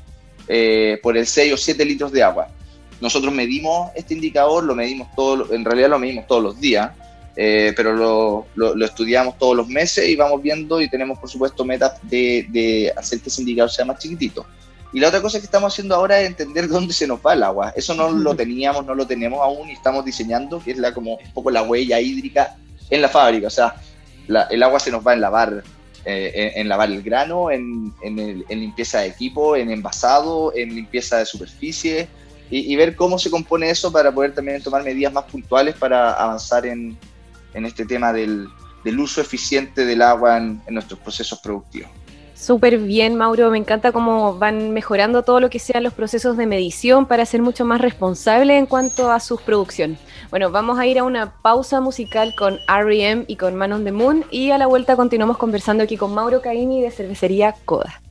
eh, 0.47 1.01
por 1.03 1.17
el 1.17 1.27
6 1.27 1.55
o 1.55 1.57
7 1.57 1.85
litros 1.87 2.13
de 2.13 2.23
agua. 2.23 2.49
Nosotros 3.01 3.33
medimos 3.33 3.91
este 3.95 4.15
indicador, 4.15 4.65
lo 4.65 4.75
medimos 4.75 5.09
todo, 5.15 5.53
en 5.53 5.65
realidad 5.65 5.91
lo 5.91 5.99
medimos 5.99 6.27
todos 6.27 6.43
los 6.43 6.61
días, 6.61 6.93
eh, 7.37 7.73
pero 7.77 8.47
lo, 8.55 8.85
estudiamos 8.85 9.37
todos 9.39 9.57
los 9.57 9.69
meses 9.69 10.09
y 10.09 10.15
vamos 10.15 10.41
viendo 10.41 10.81
y 10.81 10.89
tenemos 10.89 11.19
por 11.19 11.29
supuesto 11.29 11.65
metas 11.65 11.99
de, 12.03 12.47
de 12.51 12.93
hacer 12.97 13.21
que 13.21 13.29
ese 13.29 13.43
indicador 13.43 13.71
sea 13.71 13.85
más 13.85 13.99
chiquitito. 13.99 14.47
Y 14.93 15.01
la 15.01 15.09
otra 15.09 15.21
cosa 15.21 15.41
que 15.41 15.45
estamos 15.45 15.73
haciendo 15.73 15.97
ahora 15.97 16.21
es 16.21 16.29
entender 16.29 16.69
dónde 16.69 16.95
se 16.95 17.07
nos 17.07 17.19
va 17.21 17.35
el 17.35 17.43
agua. 17.43 17.73
Eso 17.77 17.95
no 17.95 18.11
lo 18.11 18.35
teníamos, 18.37 18.87
no 18.87 18.95
lo 18.95 19.07
tenemos 19.07 19.41
aún 19.41 19.69
y 19.69 19.73
estamos 19.73 20.05
diseñando, 20.05 20.63
que 20.63 20.71
es 20.71 20.79
la, 20.79 20.95
como 20.95 21.17
un 21.17 21.33
poco 21.33 21.51
la 21.51 21.63
huella 21.63 22.01
hídrica 22.01 22.57
en 22.89 23.03
la 23.03 23.09
fábrica. 23.09 23.49
O 23.49 23.51
sea, 23.51 23.75
el 24.51 24.63
agua 24.63 24.79
se 24.79 24.93
nos 24.93 25.05
va 25.05 25.13
en 25.15 25.21
lavar, 25.21 25.65
eh, 26.05 26.53
en, 26.55 26.69
lavar 26.69 26.91
el 26.91 27.03
grano, 27.03 27.51
en, 27.51 27.93
en, 28.03 28.45
limpieza 28.49 29.01
de 29.01 29.09
equipo, 29.09 29.57
en 29.57 29.71
envasado, 29.71 30.53
en 30.55 30.75
limpieza 30.75 31.19
de 31.19 31.27
superficie 31.27 32.09
y, 32.51 32.77
ver 32.77 32.95
cómo 32.95 33.19
se 33.19 33.31
compone 33.31 33.71
eso 33.71 33.91
para 33.91 34.13
poder 34.13 34.35
también 34.35 34.63
tomar 34.63 34.85
medidas 34.85 35.13
más 35.13 35.25
puntuales 35.25 35.75
para 35.75 36.13
avanzar 36.13 36.67
en, 36.67 36.97
este 37.53 37.85
tema 37.85 38.13
del, 38.13 38.49
del, 38.85 39.01
uso 39.01 39.21
eficiente 39.21 39.85
del 39.85 40.03
agua 40.03 40.37
en 40.37 40.63
nuestros 40.69 41.01
procesos 41.01 41.39
productivos. 41.41 41.91
Súper 42.35 42.79
bien, 42.79 43.15
Mauro. 43.15 43.51
Me 43.51 43.59
encanta 43.59 43.93
cómo 43.93 44.37
van 44.37 44.73
mejorando 44.73 45.23
todo 45.23 45.41
lo 45.41 45.51
que 45.51 45.61
sean 45.61 45.85
los 45.85 45.95
procesos 45.95 46.37
de 46.37 46.47
medición 46.47 47.07
para 47.07 47.25
ser 47.25 47.41
mucho 47.43 47.65
más 47.65 47.81
responsable 47.81 48.59
en 48.59 48.67
cuanto 48.67 49.11
a 49.11 49.21
sus 49.21 49.41
producción. 49.41 49.97
Bueno, 50.31 50.51
vamos 50.51 50.79
a 50.79 50.87
ir 50.87 50.99
a 50.99 51.05
una 51.05 51.33
pausa 51.41 51.81
musical 51.81 52.35
con 52.37 52.59
R.E.M. 52.69 53.25
y 53.29 53.37
con 53.37 53.55
Man 53.55 53.73
on 53.73 53.85
the 53.85 53.93
Moon 53.93 54.25
y 54.31 54.51
a 54.51 54.59
la 54.59 54.67
vuelta 54.67 54.97
continuamos 54.97 55.39
conversando 55.39 55.85
aquí 55.85 55.97
con 55.97 56.13
Mauro 56.13 56.43
Caini 56.43 56.83
de 56.83 56.91
Cervecería 56.91 57.55
Coda. 57.65 58.03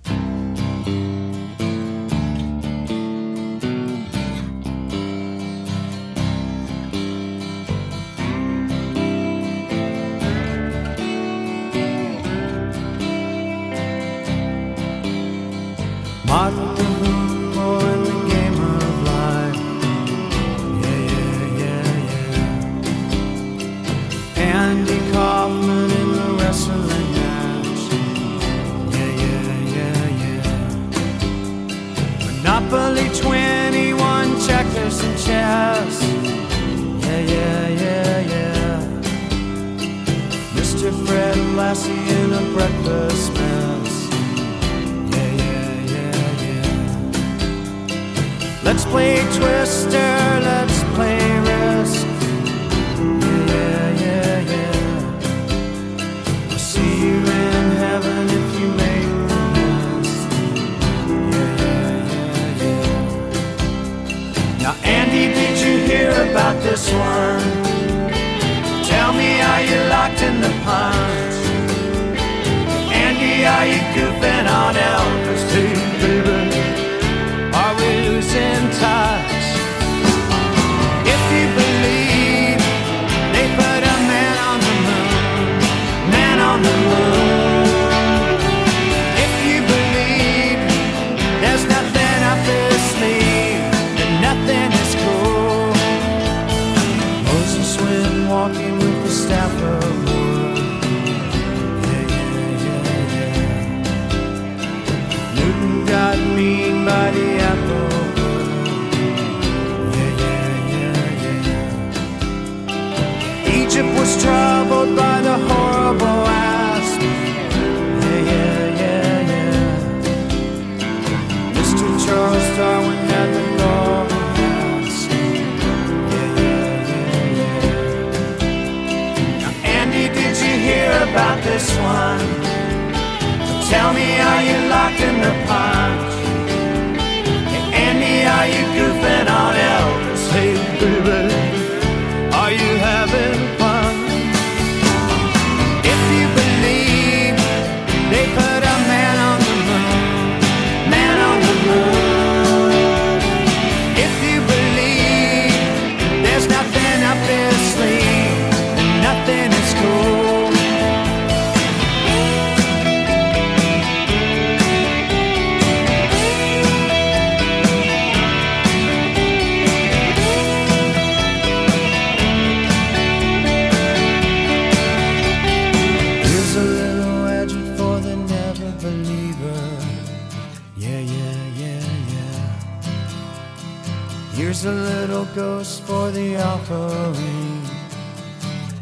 Here's 184.63 184.75
a 184.77 184.81
little 184.81 185.25
ghost 185.35 185.83
for 185.83 186.09
the 186.11 186.37
offering. 186.37 187.63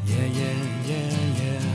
Yeah, 0.06 0.26
yeah, 0.26 0.54
yeah, 0.86 1.10
yeah. 1.42 1.66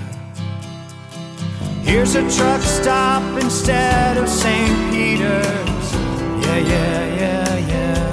Here's 1.83 2.15
a 2.15 2.23
truck 2.31 2.63
stop 2.63 3.25
instead 3.43 4.17
of 4.17 4.29
St. 4.29 4.93
Peter's. 4.93 5.93
Yeah, 6.41 6.57
yeah, 6.57 7.17
yeah, 7.21 7.57
yeah. 7.73 8.07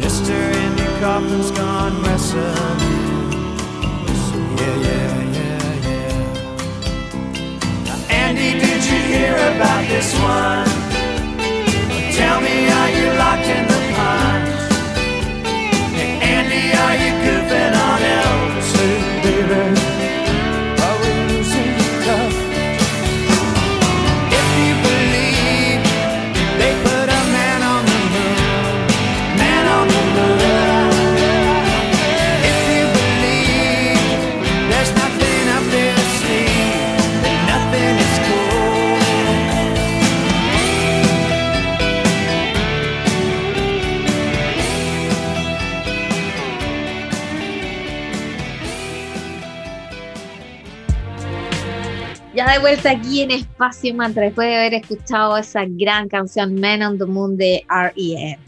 Mr. 0.00 0.34
Andy 0.34 0.88
Kaufman's 0.98 1.52
gone 1.52 2.02
wrestling. 2.02 2.80
Yeah, 4.58 4.76
yeah, 4.88 5.22
yeah, 5.38 5.86
yeah. 5.86 6.16
Now, 7.84 7.98
Andy, 8.08 8.58
did 8.58 8.82
you 8.84 8.98
hear 9.14 9.36
about 9.54 9.86
this 9.86 10.12
one? 10.18 10.79
Vuelta 52.70 52.90
aquí 52.92 53.22
en 53.22 53.32
Espacio 53.32 53.92
Mantra, 53.96 54.22
después 54.22 54.46
de 54.46 54.54
haber 54.54 54.74
escuchado 54.74 55.36
esa 55.36 55.64
gran 55.66 56.08
canción 56.08 56.54
Man 56.60 56.84
on 56.84 56.98
the 56.98 57.04
Moon 57.04 57.36
de 57.36 57.64
R.E.M. 57.68 58.38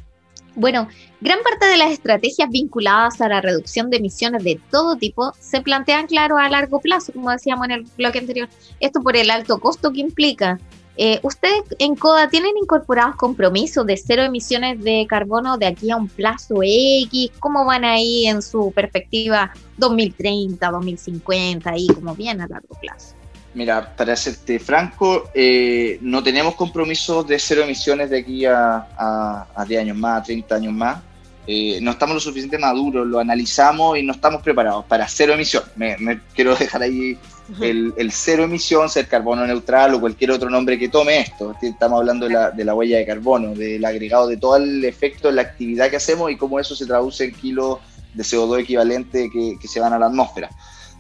Bueno, 0.54 0.86
gran 1.20 1.40
parte 1.42 1.66
de 1.66 1.76
las 1.76 1.90
estrategias 1.90 2.48
vinculadas 2.48 3.20
a 3.20 3.28
la 3.28 3.40
reducción 3.40 3.90
de 3.90 3.96
emisiones 3.96 4.44
de 4.44 4.60
todo 4.70 4.94
tipo 4.94 5.32
se 5.40 5.60
plantean, 5.60 6.06
claro, 6.06 6.38
a 6.38 6.48
largo 6.48 6.78
plazo, 6.78 7.12
como 7.12 7.32
decíamos 7.32 7.64
en 7.64 7.72
el 7.72 7.82
bloque 7.96 8.20
anterior. 8.20 8.48
Esto 8.78 9.00
por 9.00 9.16
el 9.16 9.28
alto 9.28 9.58
costo 9.58 9.92
que 9.92 10.02
implica. 10.02 10.60
Eh, 10.96 11.18
¿Ustedes 11.24 11.64
en 11.80 11.96
CODA 11.96 12.28
tienen 12.28 12.52
incorporados 12.62 13.16
compromisos 13.16 13.84
de 13.86 13.96
cero 13.96 14.22
emisiones 14.22 14.84
de 14.84 15.04
carbono 15.08 15.58
de 15.58 15.66
aquí 15.66 15.90
a 15.90 15.96
un 15.96 16.06
plazo 16.06 16.60
X? 16.62 17.32
¿Cómo 17.40 17.64
van 17.64 17.84
ahí 17.84 18.28
en 18.28 18.40
su 18.40 18.70
perspectiva 18.70 19.52
2030, 19.78 20.70
2050, 20.70 21.70
ahí 21.70 21.88
como 21.88 22.14
bien 22.14 22.40
a 22.40 22.46
largo 22.46 22.78
plazo? 22.80 23.16
Mira, 23.54 23.94
para 23.96 24.16
serte 24.16 24.58
franco, 24.58 25.30
eh, 25.34 25.98
no 26.00 26.22
tenemos 26.22 26.54
compromisos 26.54 27.26
de 27.26 27.38
cero 27.38 27.62
emisiones 27.62 28.08
de 28.08 28.18
aquí 28.18 28.46
a, 28.46 28.88
a, 28.96 29.46
a 29.54 29.64
10 29.64 29.82
años 29.82 29.96
más, 29.98 30.20
a 30.20 30.24
30 30.24 30.54
años 30.54 30.72
más. 30.72 31.02
Eh, 31.46 31.80
no 31.82 31.90
estamos 31.90 32.14
lo 32.14 32.20
suficiente 32.20 32.56
maduros, 32.56 33.04
lo 33.06 33.18
analizamos 33.18 33.98
y 33.98 34.04
no 34.04 34.12
estamos 34.12 34.42
preparados 34.42 34.84
para 34.84 35.08
cero 35.08 35.34
emisión. 35.34 35.64
Me, 35.74 35.96
me 35.98 36.20
quiero 36.34 36.54
dejar 36.58 36.82
ahí 36.82 37.18
el, 37.60 37.92
el, 37.96 38.12
cero 38.12 38.44
emisión, 38.44 38.88
ser 38.88 39.08
carbono 39.08 39.44
neutral 39.46 39.94
o 39.94 40.00
cualquier 40.00 40.30
otro 40.30 40.48
nombre 40.48 40.78
que 40.78 40.88
tome 40.88 41.18
esto. 41.18 41.54
Estamos 41.60 41.98
hablando 41.98 42.26
de 42.28 42.34
la, 42.34 42.50
de 42.52 42.64
la 42.64 42.74
huella 42.74 42.98
de 42.98 43.06
carbono, 43.06 43.54
del 43.54 43.84
agregado 43.84 44.28
de 44.28 44.36
todo 44.36 44.56
el 44.56 44.84
efecto 44.84 45.28
de 45.28 45.34
la 45.34 45.42
actividad 45.42 45.90
que 45.90 45.96
hacemos 45.96 46.30
y 46.30 46.36
cómo 46.36 46.60
eso 46.60 46.76
se 46.76 46.86
traduce 46.86 47.24
en 47.24 47.32
kilos 47.34 47.78
de 48.14 48.22
CO2 48.22 48.60
equivalente 48.60 49.28
que, 49.30 49.56
que 49.60 49.68
se 49.68 49.80
van 49.80 49.92
a 49.92 49.98
la 49.98 50.06
atmósfera. 50.06 50.48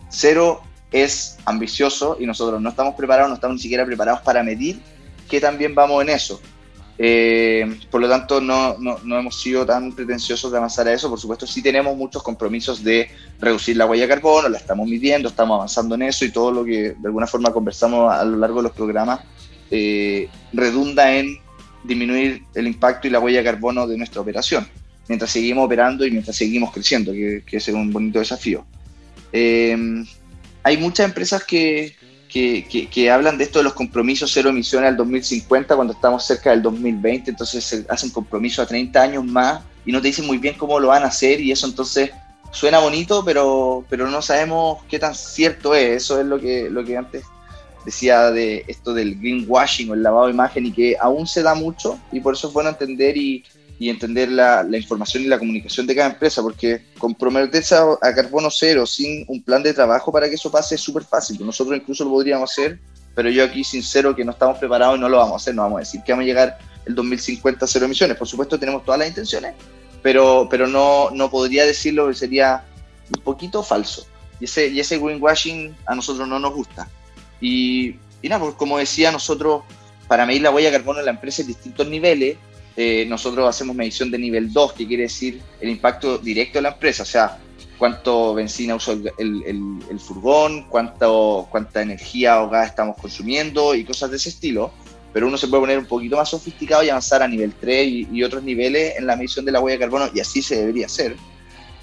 Cero 0.08 0.62
es 0.92 1.38
ambicioso 1.44 2.16
y 2.20 2.26
nosotros 2.26 2.60
no 2.60 2.68
estamos 2.68 2.94
preparados, 2.94 3.30
no 3.30 3.34
estamos 3.34 3.56
ni 3.56 3.62
siquiera 3.62 3.84
preparados 3.84 4.20
para 4.20 4.42
medir 4.42 4.80
que 5.28 5.40
también 5.40 5.74
vamos 5.74 6.02
en 6.02 6.10
eso. 6.10 6.40
Eh, 6.98 7.80
por 7.90 8.00
lo 8.00 8.08
tanto, 8.08 8.40
no, 8.40 8.76
no, 8.78 8.98
no, 9.02 9.18
hemos 9.18 9.40
sido 9.40 9.64
tan 9.64 9.92
pretenciosos 9.92 10.52
de 10.52 10.58
avanzar 10.58 10.86
a 10.86 10.92
eso. 10.92 11.08
Por 11.08 11.18
supuesto, 11.18 11.46
sí 11.46 11.62
tenemos 11.62 11.96
muchos 11.96 12.22
compromisos 12.22 12.84
de 12.84 13.10
reducir 13.40 13.76
la 13.76 13.86
huella 13.86 14.02
de 14.02 14.08
carbono, 14.08 14.48
la 14.48 14.58
estamos 14.58 14.86
midiendo, 14.86 15.28
estamos 15.30 15.56
avanzando 15.56 15.94
en 15.94 16.02
eso 16.02 16.24
y 16.24 16.30
todo 16.30 16.52
lo 16.52 16.64
que 16.64 16.90
de 16.90 17.06
alguna 17.06 17.26
forma 17.26 17.52
conversamos 17.52 18.12
a 18.12 18.24
lo 18.24 18.36
largo 18.36 18.58
de 18.58 18.62
los 18.64 18.72
programas 18.72 19.20
eh, 19.70 20.28
redunda 20.52 21.14
en 21.16 21.38
disminuir 21.82 22.44
el 22.54 22.66
impacto 22.66 23.08
y 23.08 23.10
la 23.10 23.18
huella 23.20 23.38
de 23.38 23.44
carbono 23.44 23.86
de 23.86 23.96
nuestra 23.96 24.20
operación, 24.20 24.68
mientras 25.08 25.30
seguimos 25.30 25.64
operando 25.64 26.06
y 26.06 26.10
mientras 26.10 26.36
seguimos 26.36 26.72
creciendo, 26.72 27.12
que, 27.12 27.42
que 27.44 27.56
es 27.56 27.68
un 27.68 27.90
bonito 27.90 28.18
desafío. 28.18 28.64
Eh, 29.32 30.04
hay 30.62 30.76
muchas 30.76 31.06
empresas 31.06 31.44
que, 31.44 31.94
que, 32.28 32.66
que, 32.70 32.88
que, 32.88 33.10
hablan 33.10 33.38
de 33.38 33.44
esto 33.44 33.58
de 33.58 33.64
los 33.64 33.74
compromisos 33.74 34.30
cero 34.32 34.50
emisiones 34.50 34.88
al 34.88 34.96
2050 34.96 35.74
cuando 35.74 35.94
estamos 35.94 36.24
cerca 36.24 36.50
del 36.50 36.62
2020, 36.62 37.30
entonces 37.30 37.64
se 37.64 37.86
hacen 37.88 38.10
compromisos 38.10 38.64
a 38.64 38.68
30 38.68 39.00
años 39.00 39.24
más 39.24 39.62
y 39.84 39.92
no 39.92 40.00
te 40.00 40.08
dicen 40.08 40.26
muy 40.26 40.38
bien 40.38 40.54
cómo 40.56 40.78
lo 40.78 40.88
van 40.88 41.02
a 41.02 41.06
hacer 41.06 41.40
y 41.40 41.52
eso 41.52 41.66
entonces 41.66 42.10
suena 42.52 42.78
bonito, 42.78 43.24
pero, 43.24 43.84
pero 43.88 44.08
no 44.08 44.22
sabemos 44.22 44.84
qué 44.88 44.98
tan 44.98 45.14
cierto 45.14 45.74
es. 45.74 46.04
Eso 46.04 46.20
es 46.20 46.26
lo 46.26 46.38
que, 46.38 46.70
lo 46.70 46.84
que 46.84 46.96
antes 46.96 47.24
decía 47.84 48.30
de 48.30 48.64
esto 48.68 48.94
del 48.94 49.18
greenwashing 49.18 49.90
o 49.90 49.94
el 49.94 50.02
lavado 50.04 50.26
de 50.26 50.32
imagen 50.32 50.66
y 50.66 50.72
que 50.72 50.96
aún 51.00 51.26
se 51.26 51.42
da 51.42 51.56
mucho 51.56 51.98
y 52.12 52.20
por 52.20 52.34
eso 52.34 52.46
es 52.46 52.54
bueno 52.54 52.70
entender 52.70 53.16
y, 53.16 53.44
y 53.78 53.90
entender 53.90 54.30
la, 54.30 54.62
la, 54.62 54.76
información 54.76 55.24
y 55.24 55.26
la 55.26 55.38
comunicación 55.38 55.86
de 55.86 55.94
cada 55.94 56.10
empresa, 56.10 56.42
porque 56.42 56.84
comprometerse 56.98 57.74
a, 57.74 57.84
a, 58.00 58.14
carbono 58.14 58.48
cero 58.50 58.86
sin 58.86 59.24
un 59.28 59.42
plan 59.42 59.62
de 59.62 59.74
trabajo 59.74 60.12
para 60.12 60.28
que 60.28 60.36
eso 60.36 60.50
pase 60.50 60.76
es 60.76 60.80
súper 60.80 61.04
fácil. 61.04 61.44
Nosotros 61.44 61.76
incluso 61.76 62.04
lo 62.04 62.10
podríamos 62.10 62.50
hacer, 62.50 62.78
pero 63.14 63.28
yo 63.30 63.44
aquí 63.44 63.64
sincero 63.64 64.14
que 64.14 64.24
no 64.24 64.32
estamos 64.32 64.58
preparados 64.58 64.96
y 64.96 65.00
no 65.00 65.08
lo 65.08 65.18
vamos 65.18 65.32
a 65.32 65.36
hacer, 65.36 65.54
no 65.54 65.62
vamos 65.62 65.76
a 65.78 65.80
decir 65.80 66.02
que 66.04 66.12
vamos 66.12 66.24
a 66.24 66.26
llegar 66.26 66.58
el 66.86 66.94
2050 66.94 67.64
a 67.64 67.68
cero 67.68 67.86
emisiones. 67.86 68.16
Por 68.16 68.28
supuesto 68.28 68.58
tenemos 68.58 68.84
todas 68.84 69.00
las 69.00 69.08
intenciones, 69.08 69.54
pero, 70.02 70.46
pero 70.50 70.66
no, 70.66 71.10
no 71.10 71.30
podría 71.30 71.64
decirlo 71.64 72.08
que 72.08 72.14
sería 72.14 72.64
un 73.14 73.22
poquito 73.22 73.62
falso. 73.62 74.06
Y 74.40 74.44
ese, 74.44 74.68
y 74.68 74.80
ese 74.80 74.98
greenwashing 74.98 75.74
a 75.86 75.94
nosotros 75.94 76.26
no 76.28 76.38
nos 76.38 76.54
gusta. 76.54 76.88
Y, 77.40 77.96
y 78.22 78.28
nada, 78.28 78.42
pues 78.42 78.54
como 78.54 78.78
decía, 78.78 79.12
nosotros 79.12 79.62
para 80.08 80.26
medir 80.26 80.42
la 80.42 80.50
huella 80.50 80.70
de 80.70 80.76
carbono 80.76 80.98
en 80.98 81.06
la 81.06 81.12
empresa 81.12 81.42
en 81.42 81.48
distintos 81.48 81.86
niveles, 81.88 82.36
eh, 82.76 83.04
nosotros 83.06 83.48
hacemos 83.48 83.76
medición 83.76 84.10
de 84.10 84.18
nivel 84.18 84.52
2, 84.52 84.72
que 84.72 84.86
quiere 84.86 85.04
decir 85.04 85.40
el 85.60 85.68
impacto 85.68 86.18
directo 86.18 86.58
de 86.58 86.62
la 86.62 86.70
empresa, 86.70 87.02
o 87.02 87.06
sea, 87.06 87.38
cuánto 87.82 88.32
benzina 88.34 88.76
usó 88.76 88.92
el, 88.92 89.10
el, 89.18 90.00
furgón, 90.00 90.68
cuánto, 90.68 91.48
cuánta 91.50 91.82
energía 91.82 92.40
o 92.40 92.48
gas 92.48 92.68
estamos 92.68 92.96
consumiendo 92.96 93.74
y 93.74 93.84
cosas 93.84 94.10
de 94.10 94.16
ese 94.16 94.28
estilo. 94.28 94.72
pero 95.12 95.26
uno 95.26 95.36
se 95.36 95.48
puede 95.48 95.62
poner 95.62 95.78
un 95.78 95.86
poquito 95.86 96.16
más 96.16 96.30
sofisticado 96.30 96.82
y 96.82 96.88
avanzar 96.88 97.22
a 97.22 97.28
nivel 97.28 97.52
3 97.60 98.08
y, 98.10 98.22
otros 98.22 98.42
niveles 98.42 98.96
en 98.96 99.06
la 99.06 99.16
medición 99.16 99.44
de 99.44 99.52
la 99.52 99.60
huella 99.60 99.76
de 99.76 99.80
carbono, 99.80 100.08
y 100.14 100.20
así 100.20 100.40
se 100.40 100.56
debería 100.56 100.86
hacer. 100.86 101.16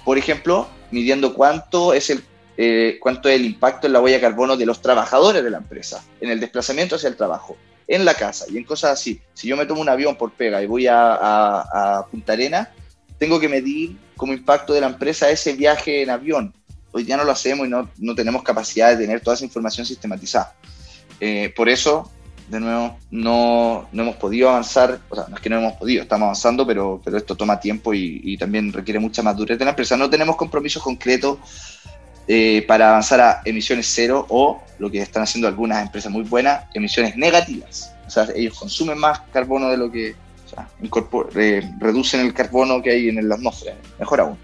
Por 0.04 0.18
ejemplo, 0.18 0.68
midiendo 0.90 1.34
cuánto 1.34 1.92
es 1.92 2.10
el, 2.10 2.24
eh, 2.56 2.98
cuánto 2.98 3.28
es 3.28 3.36
el 3.36 3.44
impacto 3.44 3.86
en 3.86 3.92
la 3.92 4.00
huella 4.00 4.16
de 4.16 4.22
carbono 4.22 4.56
de 4.56 4.66
los 4.66 4.82
trabajadores 4.82 5.44
de 5.44 5.50
la 5.50 5.58
empresa, 5.58 6.02
en 6.20 6.30
el 6.30 6.40
desplazamiento 6.40 6.96
hacia 6.96 7.10
el 7.10 7.16
trabajo, 7.16 7.56
en 7.90 8.04
la 8.04 8.14
casa 8.14 8.46
y 8.48 8.56
en 8.56 8.64
cosas 8.64 8.92
así. 8.92 9.20
Si 9.34 9.48
yo 9.48 9.56
me 9.56 9.66
tomo 9.66 9.80
un 9.80 9.88
avión 9.88 10.14
por 10.14 10.30
pega 10.30 10.62
y 10.62 10.66
voy 10.66 10.86
a, 10.88 12.06
Punta 12.10 12.32
Arena, 12.32 12.70
tengo 13.18 13.40
que 13.40 13.48
medir 13.48 13.98
como 14.16 14.32
impacto 14.32 14.72
de 14.72 14.80
la 14.80 14.86
empresa 14.86 15.28
ese 15.28 15.54
viaje 15.54 16.02
en 16.02 16.10
avión. 16.10 16.54
Hoy 16.92 17.04
ya 17.04 17.16
no 17.16 17.24
lo 17.24 17.32
hacemos 17.32 17.66
y 17.66 17.70
no, 17.70 17.90
no 17.98 18.14
tenemos 18.14 18.44
capacidad 18.44 18.90
de 18.90 18.96
tener 18.96 19.20
toda 19.20 19.34
esa 19.34 19.44
información 19.44 19.84
sistematizada. 19.84 20.54
Eh, 21.18 21.52
por 21.54 21.68
eso, 21.68 22.08
de 22.48 22.60
nuevo, 22.60 22.96
no, 23.10 23.88
no, 23.90 24.02
hemos 24.02 24.16
podido 24.16 24.50
avanzar, 24.50 25.00
o 25.08 25.16
sea, 25.16 25.26
no 25.28 25.34
es 25.34 25.42
que 25.42 25.50
no 25.50 25.58
hemos 25.58 25.72
podido, 25.74 26.02
estamos 26.02 26.26
avanzando, 26.26 26.64
pero, 26.64 27.00
pero 27.04 27.16
esto 27.16 27.34
toma 27.34 27.58
tiempo 27.58 27.92
y, 27.92 28.20
y 28.22 28.38
también 28.38 28.72
requiere 28.72 29.00
mucha 29.00 29.22
madurez 29.22 29.58
de 29.58 29.64
la 29.64 29.72
empresa. 29.72 29.96
No 29.96 30.08
tenemos 30.08 30.36
compromisos 30.36 30.82
concretos 30.82 31.38
eh, 32.32 32.64
para 32.68 32.90
avanzar 32.90 33.20
a 33.20 33.42
emisiones 33.44 33.90
cero 33.92 34.24
o 34.28 34.62
lo 34.78 34.88
que 34.88 35.02
están 35.02 35.24
haciendo 35.24 35.48
algunas 35.48 35.82
empresas 35.84 36.12
muy 36.12 36.22
buenas, 36.22 36.62
emisiones 36.74 37.16
negativas. 37.16 37.92
O 38.06 38.10
sea, 38.10 38.28
ellos 38.36 38.56
consumen 38.56 38.98
más 38.98 39.18
carbono 39.32 39.68
de 39.68 39.76
lo 39.76 39.90
que, 39.90 40.14
reducen 41.80 42.20
el 42.20 42.32
carbono 42.32 42.80
que 42.80 42.90
hay 42.92 43.08
en 43.08 43.28
la 43.28 43.34
atmósfera, 43.34 43.74
mejor 43.98 44.20
aún. 44.20 44.38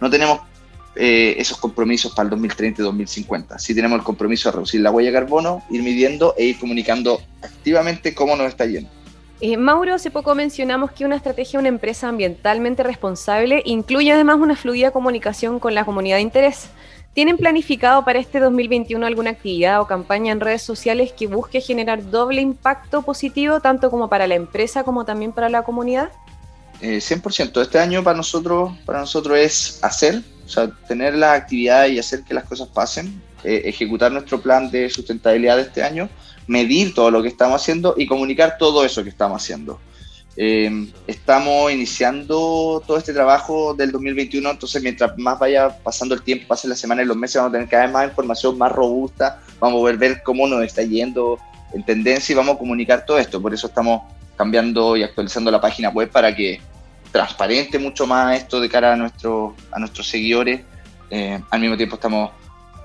No 0.00 0.08
tenemos 0.08 0.38
eh, 0.94 1.34
esos 1.36 1.58
compromisos 1.58 2.14
para 2.14 2.26
el 2.26 2.30
2030 2.30 2.80
y 2.80 2.84
2050. 2.84 3.58
Sí 3.58 3.74
tenemos 3.74 3.98
el 3.98 4.04
compromiso 4.04 4.48
de 4.48 4.52
reducir 4.52 4.80
la 4.80 4.92
huella 4.92 5.10
de 5.10 5.18
carbono, 5.18 5.64
ir 5.68 5.82
midiendo 5.82 6.36
e 6.38 6.44
ir 6.44 6.60
comunicando 6.60 7.20
activamente 7.42 8.14
cómo 8.14 8.36
nos 8.36 8.46
está 8.46 8.66
yendo. 8.66 8.88
Eh, 9.40 9.56
Mauro, 9.56 9.94
hace 9.94 10.12
poco 10.12 10.36
mencionamos 10.36 10.92
que 10.92 11.04
una 11.04 11.16
estrategia 11.16 11.58
de 11.58 11.62
una 11.62 11.70
empresa 11.70 12.08
ambientalmente 12.08 12.84
responsable 12.84 13.62
incluye 13.64 14.12
además 14.12 14.36
una 14.36 14.54
fluida 14.54 14.92
comunicación 14.92 15.58
con 15.58 15.74
la 15.74 15.84
comunidad 15.84 16.18
de 16.18 16.22
interés. 16.22 16.68
¿Tienen 17.14 17.36
planificado 17.36 18.04
para 18.06 18.18
este 18.18 18.40
2021 18.40 19.04
alguna 19.04 19.30
actividad 19.30 19.82
o 19.82 19.86
campaña 19.86 20.32
en 20.32 20.40
redes 20.40 20.62
sociales 20.62 21.12
que 21.12 21.26
busque 21.26 21.60
generar 21.60 22.10
doble 22.10 22.40
impacto 22.40 23.02
positivo, 23.02 23.60
tanto 23.60 23.90
como 23.90 24.08
para 24.08 24.26
la 24.26 24.34
empresa 24.34 24.82
como 24.82 25.04
también 25.04 25.32
para 25.32 25.50
la 25.50 25.62
comunidad? 25.62 26.10
100%. 26.80 27.58
Eh, 27.58 27.62
este 27.62 27.78
año 27.78 28.02
para 28.02 28.16
nosotros, 28.16 28.72
para 28.86 29.00
nosotros 29.00 29.36
es 29.38 29.78
hacer, 29.82 30.22
o 30.46 30.48
sea, 30.48 30.70
tener 30.88 31.14
la 31.14 31.34
actividad 31.34 31.86
y 31.86 31.98
hacer 31.98 32.22
que 32.22 32.32
las 32.32 32.44
cosas 32.44 32.68
pasen, 32.68 33.20
eh, 33.44 33.62
ejecutar 33.66 34.10
nuestro 34.10 34.40
plan 34.40 34.70
de 34.70 34.88
sustentabilidad 34.88 35.56
de 35.56 35.62
este 35.62 35.82
año, 35.82 36.08
medir 36.46 36.94
todo 36.94 37.10
lo 37.10 37.20
que 37.20 37.28
estamos 37.28 37.60
haciendo 37.60 37.94
y 37.98 38.06
comunicar 38.06 38.56
todo 38.58 38.86
eso 38.86 39.02
que 39.02 39.10
estamos 39.10 39.42
haciendo. 39.42 39.78
Eh, 40.36 40.88
estamos 41.06 41.70
iniciando 41.72 42.82
todo 42.86 42.96
este 42.96 43.12
trabajo 43.12 43.74
del 43.74 43.92
2021, 43.92 44.50
entonces 44.50 44.82
mientras 44.82 45.16
más 45.18 45.38
vaya 45.38 45.76
pasando 45.82 46.14
el 46.14 46.22
tiempo, 46.22 46.48
pasen 46.48 46.70
las 46.70 46.78
semanas 46.78 47.04
y 47.04 47.08
los 47.08 47.16
meses, 47.16 47.36
vamos 47.36 47.50
a 47.50 47.52
tener 47.52 47.68
cada 47.68 47.84
vez 47.84 47.92
más 47.92 48.08
información 48.08 48.56
más 48.56 48.72
robusta, 48.72 49.42
vamos 49.60 49.86
a 49.86 49.96
ver, 49.96 50.22
cómo 50.22 50.46
nos 50.46 50.64
está 50.64 50.82
yendo 50.82 51.38
en 51.74 51.84
tendencia 51.84 52.32
y 52.32 52.36
vamos 52.36 52.56
a 52.56 52.58
comunicar 52.58 53.04
todo 53.04 53.18
esto. 53.18 53.40
Por 53.40 53.52
eso 53.52 53.66
estamos 53.66 54.02
cambiando 54.36 54.96
y 54.96 55.02
actualizando 55.02 55.50
la 55.50 55.60
página 55.60 55.90
web 55.90 56.10
para 56.10 56.34
que 56.34 56.60
transparente 57.10 57.78
mucho 57.78 58.06
más 58.06 58.36
esto 58.36 58.60
de 58.60 58.68
cara 58.68 58.94
a, 58.94 58.96
nuestro, 58.96 59.54
a 59.70 59.78
nuestros 59.78 60.08
seguidores. 60.08 60.62
Eh, 61.10 61.38
al 61.50 61.60
mismo 61.60 61.76
tiempo 61.76 61.96
estamos 61.96 62.30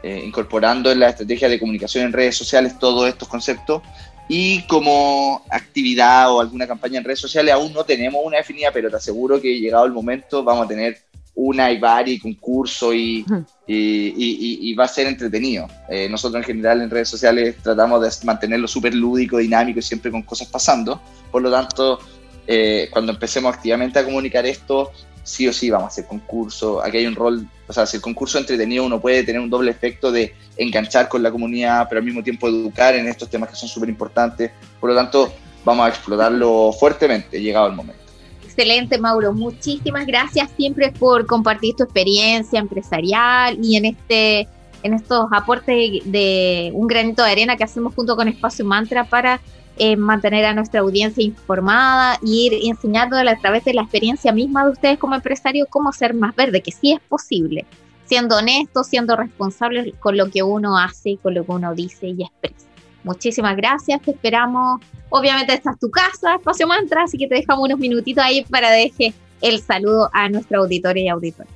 eh, 0.04 0.22
incorporando 0.26 0.92
en 0.92 1.00
la 1.00 1.10
estrategia 1.10 1.48
de 1.48 1.60
comunicación 1.60 2.06
en 2.06 2.14
redes 2.14 2.38
sociales 2.38 2.78
todos 2.78 3.08
estos 3.08 3.28
conceptos 3.28 3.82
y 4.30 4.62
como 4.64 5.44
actividad 5.50 6.32
o 6.32 6.42
alguna 6.42 6.68
campaña 6.68 7.00
en 7.00 7.06
redes 7.06 7.20
sociales 7.20 7.54
aún 7.54 7.74
no 7.74 7.84
tenemos 7.84 8.22
una 8.24 8.38
definida, 8.38 8.72
pero 8.72 8.90
te 8.90 8.98
aseguro 8.98 9.42
que 9.42 9.60
llegado 9.60 9.86
el 9.86 9.94
momento 9.94 10.44
vamos 10.44 10.66
a 10.66 10.68
tener 10.68 10.98
una 11.38 11.72
y 11.72 11.80
varios 11.80 12.20
concursos 12.20 12.96
y, 12.96 13.24
y, 13.68 14.60
y, 14.72 14.74
va 14.74 14.86
a 14.86 14.88
ser 14.88 15.06
entretenido. 15.06 15.68
Eh, 15.88 16.10
nosotros 16.10 16.42
en 16.42 16.46
general 16.48 16.82
en 16.82 16.90
redes 16.90 17.10
sociales 17.10 17.58
tratamos 17.62 18.02
de 18.02 18.26
mantenerlo 18.26 18.68
súper 18.68 18.96
lúdico, 18.96 19.38
dinámico 19.38 19.78
y 19.78 19.84
siempre 19.84 20.10
con 20.10 20.24
cosas 20.24 20.48
pasando. 20.48 21.00
Por 21.32 21.44
lo 21.44 21.52
tanto, 21.52 22.00
eh, 22.48 22.90
cuando 22.92 23.12
empecemos 23.12 23.54
activamente 23.54 24.00
a 24.00 24.04
comunicar 24.04 24.48
esto, 24.48 24.92
sí 25.28 25.46
o 25.46 25.52
sí 25.52 25.70
vamos 25.70 25.86
a 25.86 25.88
hacer 25.88 26.06
concurso. 26.06 26.82
Aquí 26.82 26.98
hay 26.98 27.06
un 27.06 27.16
rol, 27.16 27.46
o 27.68 27.74
sea, 27.74 27.86
si 27.86 27.98
el 27.98 28.02
concurso 28.02 28.38
entretenido 28.38 28.86
uno 28.86 29.00
puede 29.00 29.24
tener 29.24 29.42
un 29.42 29.50
doble 29.50 29.72
efecto 29.72 30.10
de 30.10 30.34
enganchar 30.56 31.10
con 31.10 31.22
la 31.22 31.30
comunidad, 31.30 31.86
pero 31.90 32.00
al 32.00 32.06
mismo 32.06 32.24
tiempo 32.24 32.48
educar 32.48 32.96
en 32.96 33.08
estos 33.08 33.30
temas 33.30 33.50
que 33.50 33.58
son 33.58 33.68
súper 33.68 33.90
importantes. 33.90 34.52
Por 34.80 34.90
lo 34.90 34.96
tanto, 34.96 35.34
vamos 35.66 35.86
a 35.86 35.90
explotarlo 35.90 36.72
fuertemente, 36.72 37.42
llegado 37.42 37.68
el 37.68 37.74
momento. 37.74 38.02
Excelente, 38.46 38.98
Mauro. 38.98 39.34
Muchísimas 39.34 40.08
gracias 40.08 40.50
siempre 40.56 40.94
por 40.94 41.26
compartir 41.26 41.76
tu 41.76 41.84
experiencia 41.84 42.60
empresarial 42.60 43.60
y 43.62 43.76
en 43.76 43.86
este 43.86 44.48
en 44.84 44.94
estos 44.94 45.28
aportes 45.32 45.76
de 46.06 46.72
un 46.74 46.88
granito 46.88 47.24
de 47.24 47.32
arena 47.32 47.58
que 47.58 47.64
hacemos 47.66 47.94
junto 47.96 48.16
con 48.16 48.28
Espacio 48.28 48.64
Mantra 48.64 49.04
para 49.04 49.42
eh, 49.80 49.96
mantener 49.96 50.46
a 50.46 50.54
nuestra 50.54 50.80
audiencia 50.80 51.24
informada 51.24 52.18
y 52.22 52.48
ir 52.48 52.70
enseñándole 52.70 53.30
a 53.30 53.38
través 53.38 53.64
de 53.66 53.74
la 53.74 53.84
experiencia 53.84 54.32
misma 54.32 54.66
de 54.66 54.72
ustedes 54.72 54.98
como 54.98 55.16
empresarios 55.16 55.68
cómo 55.70 55.92
ser 55.92 56.14
más 56.14 56.36
verde, 56.36 56.62
que 56.62 56.72
sí 56.72 56.94
es 56.94 57.00
posible, 57.02 57.66
siendo 58.06 58.38
honestos, 58.38 58.88
siendo 58.88 59.16
responsables 59.16 59.94
con 60.00 60.18
lo 60.18 60.30
que 60.32 60.44
uno 60.44 60.78
hace 60.78 61.12
y 61.12 61.18
con 61.18 61.34
lo 61.34 61.46
que 61.46 61.52
uno 61.52 61.76
dice 61.76 62.08
y 62.08 62.24
expresa. 62.24 62.68
Muchísimas 63.04 63.56
gracias, 63.56 64.02
te 64.02 64.12
esperamos. 64.12 64.82
Obviamente 65.10 65.54
esta 65.54 65.72
es 65.72 65.80
tu 65.80 65.90
casa, 65.90 66.36
Espacio 66.36 66.68
Mantra, 66.68 67.04
así 67.04 67.18
que 67.18 67.28
te 67.28 67.36
dejamos 67.36 67.66
unos 67.66 67.80
minutitos 67.80 68.24
ahí 68.24 68.44
para 68.46 68.72
deje 68.72 69.14
el 69.42 69.62
saludo 69.62 70.10
a 70.14 70.28
nuestra 70.30 70.58
auditoria 70.58 71.04
y 71.04 71.08
auditores. 71.10 71.52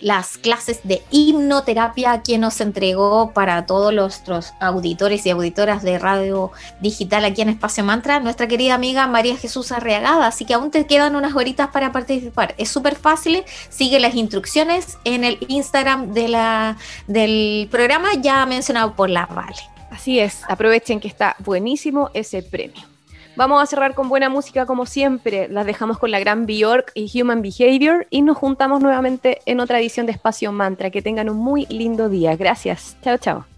las 0.00 0.38
clases 0.38 0.80
de 0.84 1.02
hipnoterapia 1.10 2.22
que 2.22 2.38
nos 2.38 2.60
entregó 2.60 3.32
para 3.32 3.66
todos 3.66 3.92
nuestros 3.92 4.54
auditores 4.60 5.26
y 5.26 5.30
auditoras 5.30 5.82
de 5.82 5.98
radio 5.98 6.50
digital 6.80 7.24
aquí 7.24 7.42
en 7.42 7.50
Espacio 7.50 7.84
Mantra 7.84 8.20
nuestra 8.20 8.48
querida 8.48 8.74
amiga 8.74 9.06
María 9.06 9.36
Jesús 9.36 9.72
Arriagada. 9.72 10.26
Así 10.26 10.44
que 10.44 10.54
aún 10.54 10.70
te 10.70 10.86
quedan 10.86 11.16
unas 11.16 11.34
horitas 11.34 11.68
para 11.68 11.92
participar. 11.92 12.54
Es 12.58 12.70
súper 12.70 12.96
fácil, 12.96 13.44
sigue 13.68 14.00
las 14.00 14.14
instrucciones 14.14 14.98
en 15.04 15.24
el 15.24 15.38
Instagram 15.48 16.12
de 16.12 16.28
la, 16.28 16.76
del 17.06 17.68
programa 17.70 18.14
ya 18.14 18.46
mencionado 18.46 18.94
por 18.94 19.10
la 19.10 19.26
Vale. 19.26 19.56
Así 19.90 20.18
es, 20.18 20.42
aprovechen 20.48 21.00
que 21.00 21.08
está 21.08 21.36
buenísimo 21.40 22.10
ese 22.14 22.42
premio. 22.42 22.97
Vamos 23.38 23.62
a 23.62 23.66
cerrar 23.66 23.94
con 23.94 24.08
buena 24.08 24.28
música 24.28 24.66
como 24.66 24.84
siempre. 24.84 25.46
Las 25.46 25.64
dejamos 25.64 25.96
con 25.98 26.10
la 26.10 26.18
gran 26.18 26.44
Bjork 26.44 26.90
y 26.96 27.22
Human 27.22 27.40
Behavior 27.40 28.08
y 28.10 28.22
nos 28.22 28.36
juntamos 28.36 28.82
nuevamente 28.82 29.42
en 29.46 29.60
otra 29.60 29.78
edición 29.78 30.06
de 30.06 30.12
Espacio 30.12 30.50
Mantra. 30.50 30.90
Que 30.90 31.02
tengan 31.02 31.30
un 31.30 31.36
muy 31.36 31.64
lindo 31.66 32.08
día. 32.08 32.34
Gracias. 32.34 32.96
Chao, 33.00 33.16
chao. 33.16 33.57